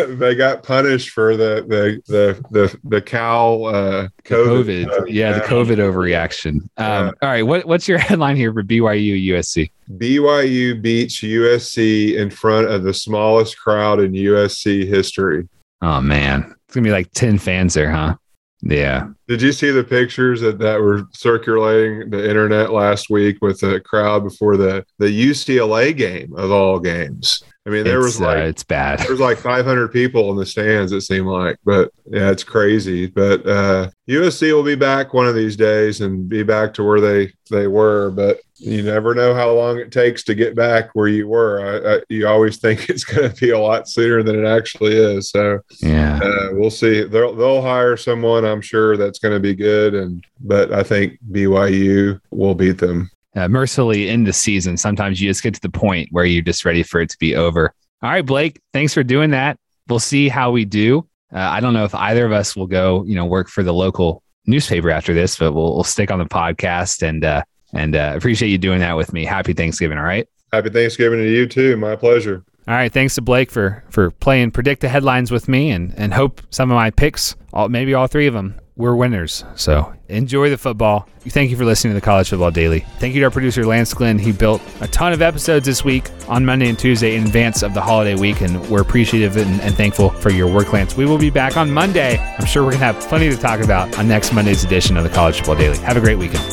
they 0.07 0.35
got 0.35 0.63
punished 0.63 1.11
for 1.11 1.37
the 1.37 1.65
the 1.67 2.01
the 2.07 2.43
the, 2.51 2.79
the 2.83 3.01
cow 3.01 3.63
uh, 3.63 4.07
COVID. 4.23 4.85
COVID. 4.85 4.89
Uh, 4.89 5.05
yeah, 5.05 5.33
the 5.33 5.41
COVID 5.41 5.77
overreaction. 5.77 6.67
Um, 6.77 7.13
all 7.21 7.29
right, 7.29 7.43
what 7.43 7.65
what's 7.65 7.87
your 7.87 7.97
headline 7.97 8.35
here 8.35 8.53
for 8.53 8.63
BYU 8.63 9.27
USC? 9.29 9.71
BYU 9.97 10.81
beats 10.81 11.21
USC 11.21 12.15
in 12.15 12.29
front 12.29 12.67
of 12.67 12.83
the 12.83 12.93
smallest 12.93 13.57
crowd 13.57 13.99
in 13.99 14.11
USC 14.11 14.87
history. 14.87 15.47
Oh 15.81 16.01
man, 16.01 16.55
it's 16.65 16.75
gonna 16.75 16.83
be 16.83 16.91
like 16.91 17.11
ten 17.13 17.37
fans 17.37 17.73
there, 17.73 17.91
huh? 17.91 18.15
Yeah. 18.61 19.09
Did 19.27 19.41
you 19.41 19.51
see 19.51 19.69
the 19.69 19.83
pictures 19.83 20.41
that, 20.41 20.57
that 20.59 20.81
were 20.81 21.03
circulating 21.13 22.09
the 22.09 22.27
internet 22.27 22.71
last 22.71 23.09
week 23.09 23.37
with 23.41 23.59
the 23.59 23.79
crowd 23.79 24.23
before 24.23 24.57
the 24.57 24.85
the 24.97 25.29
UCLA 25.29 25.95
game 25.95 26.33
of 26.35 26.51
all 26.51 26.79
games? 26.79 27.43
I 27.67 27.69
mean, 27.69 27.83
there 27.83 27.97
it's, 27.97 28.05
was 28.05 28.21
like 28.21 28.37
uh, 28.37 28.45
it's 28.45 28.63
bad. 28.63 28.99
There 28.99 29.11
was 29.11 29.19
like 29.19 29.37
500 29.37 29.89
people 29.89 30.31
in 30.31 30.37
the 30.37 30.45
stands. 30.45 30.93
It 30.93 31.01
seemed 31.01 31.27
like, 31.27 31.57
but 31.65 31.91
yeah, 32.05 32.31
it's 32.31 32.45
crazy. 32.45 33.07
But 33.07 33.45
uh, 33.45 33.89
USC 34.07 34.53
will 34.53 34.63
be 34.63 34.75
back 34.75 35.13
one 35.13 35.27
of 35.27 35.35
these 35.35 35.57
days 35.57 35.99
and 35.99 36.29
be 36.29 36.43
back 36.43 36.73
to 36.75 36.83
where 36.83 37.01
they 37.01 37.33
they 37.51 37.67
were. 37.67 38.11
But 38.11 38.39
you 38.55 38.83
never 38.83 39.13
know 39.13 39.35
how 39.35 39.51
long 39.51 39.79
it 39.79 39.91
takes 39.91 40.23
to 40.23 40.35
get 40.35 40.55
back 40.55 40.91
where 40.93 41.09
you 41.09 41.27
were. 41.27 41.59
I, 41.59 41.95
I, 41.95 42.01
you 42.07 42.25
always 42.25 42.55
think 42.61 42.89
it's 42.89 43.03
going 43.03 43.29
to 43.29 43.35
be 43.37 43.49
a 43.49 43.59
lot 43.59 43.89
sooner 43.89 44.23
than 44.23 44.45
it 44.45 44.47
actually 44.47 44.95
is. 44.95 45.29
So 45.29 45.59
yeah, 45.81 46.21
uh, 46.23 46.49
we'll 46.53 46.71
see. 46.71 47.03
They'll 47.03 47.35
they'll 47.35 47.61
hire 47.61 47.97
someone. 47.97 48.45
I'm 48.45 48.61
sure 48.61 48.95
that's 48.95 49.19
going 49.19 49.33
to 49.33 49.41
be 49.41 49.53
good. 49.53 49.93
And 49.93 50.23
but 50.39 50.71
I 50.71 50.83
think 50.83 51.19
BYU 51.31 52.21
will 52.31 52.55
beat 52.55 52.77
them 52.77 53.11
uh, 53.37 53.47
mercifully 53.47 54.09
in 54.09 54.23
the 54.23 54.33
season. 54.33 54.75
Sometimes 54.77 55.21
you 55.21 55.29
just 55.29 55.43
get 55.43 55.53
to 55.53 55.61
the 55.61 55.69
point 55.69 56.09
where 56.11 56.25
you're 56.25 56.41
just 56.41 56.65
ready 56.65 56.83
for 56.83 56.99
it 56.99 57.09
to 57.11 57.17
be 57.19 57.35
over. 57.35 57.73
All 58.01 58.09
right, 58.09 58.25
Blake, 58.25 58.59
thanks 58.73 58.93
for 58.93 59.03
doing 59.03 59.31
that. 59.31 59.57
We'll 59.87 59.99
see 59.99 60.27
how 60.27 60.51
we 60.51 60.65
do. 60.65 61.07
Uh, 61.33 61.39
I 61.39 61.59
don't 61.59 61.73
know 61.73 61.83
if 61.83 61.95
either 61.95 62.25
of 62.25 62.31
us 62.31 62.55
will 62.55 62.67
go, 62.67 63.03
you 63.05 63.15
know, 63.15 63.25
work 63.25 63.49
for 63.49 63.63
the 63.63 63.73
local 63.73 64.23
newspaper 64.45 64.89
after 64.89 65.13
this, 65.13 65.37
but 65.37 65.53
we'll, 65.53 65.75
we'll 65.75 65.83
stick 65.83 66.09
on 66.11 66.19
the 66.19 66.25
podcast 66.25 67.07
and 67.07 67.23
uh, 67.23 67.43
and 67.73 67.95
uh, 67.95 68.13
appreciate 68.15 68.49
you 68.49 68.57
doing 68.57 68.79
that 68.79 68.95
with 68.95 69.11
me. 69.13 69.25
Happy 69.25 69.53
Thanksgiving. 69.53 69.97
All 69.97 70.03
right. 70.03 70.27
Happy 70.53 70.69
Thanksgiving 70.69 71.19
to 71.19 71.29
you 71.29 71.47
too. 71.47 71.75
My 71.75 71.95
pleasure. 71.95 72.43
All 72.67 72.73
right, 72.73 72.91
thanks 72.91 73.15
to 73.15 73.21
Blake 73.21 73.49
for 73.49 73.83
for 73.89 74.11
playing 74.11 74.51
predict 74.51 74.81
the 74.81 74.89
headlines 74.89 75.31
with 75.31 75.47
me, 75.47 75.71
and 75.71 75.93
and 75.97 76.13
hope 76.13 76.41
some 76.49 76.69
of 76.69 76.75
my 76.75 76.91
picks, 76.91 77.35
all, 77.53 77.69
maybe 77.69 77.93
all 77.93 78.07
three 78.07 78.27
of 78.27 78.33
them, 78.33 78.59
we're 78.77 78.95
winners. 78.95 79.43
So 79.55 79.93
enjoy 80.07 80.51
the 80.51 80.57
football. 80.57 81.09
Thank 81.21 81.49
you 81.49 81.57
for 81.57 81.65
listening 81.65 81.93
to 81.93 81.95
the 81.99 82.05
College 82.05 82.29
Football 82.29 82.51
Daily. 82.51 82.81
Thank 82.99 83.15
you 83.15 83.21
to 83.21 83.25
our 83.25 83.31
producer, 83.31 83.65
Lance 83.65 83.93
Glenn. 83.93 84.19
He 84.19 84.31
built 84.31 84.61
a 84.81 84.87
ton 84.87 85.11
of 85.13 85.21
episodes 85.21 85.65
this 85.65 85.83
week 85.83 86.09
on 86.29 86.45
Monday 86.45 86.69
and 86.69 86.77
Tuesday 86.77 87.15
in 87.15 87.25
advance 87.25 87.63
of 87.63 87.73
the 87.73 87.81
holiday 87.81 88.15
week, 88.15 88.41
and 88.41 88.65
we're 88.69 88.81
appreciative 88.81 89.35
and, 89.35 89.59
and 89.61 89.75
thankful 89.75 90.11
for 90.11 90.29
your 90.29 90.47
work, 90.51 90.71
Lance. 90.71 90.95
We 90.95 91.05
will 91.05 91.17
be 91.17 91.31
back 91.31 91.57
on 91.57 91.71
Monday. 91.71 92.17
I'm 92.17 92.45
sure 92.45 92.63
we're 92.63 92.71
going 92.71 92.79
to 92.79 92.85
have 92.85 92.99
plenty 93.01 93.29
to 93.29 93.37
talk 93.37 93.59
about 93.59 93.97
on 93.97 94.07
next 94.07 94.31
Monday's 94.31 94.63
edition 94.63 94.95
of 94.95 95.03
the 95.03 95.09
College 95.09 95.37
Football 95.37 95.55
Daily. 95.55 95.77
Have 95.79 95.97
a 95.97 95.99
great 95.99 96.17
weekend. 96.17 96.43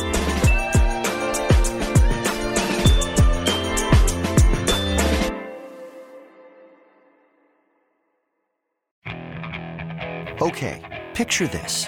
Okay, 10.41 11.05
picture 11.13 11.47
this. 11.47 11.87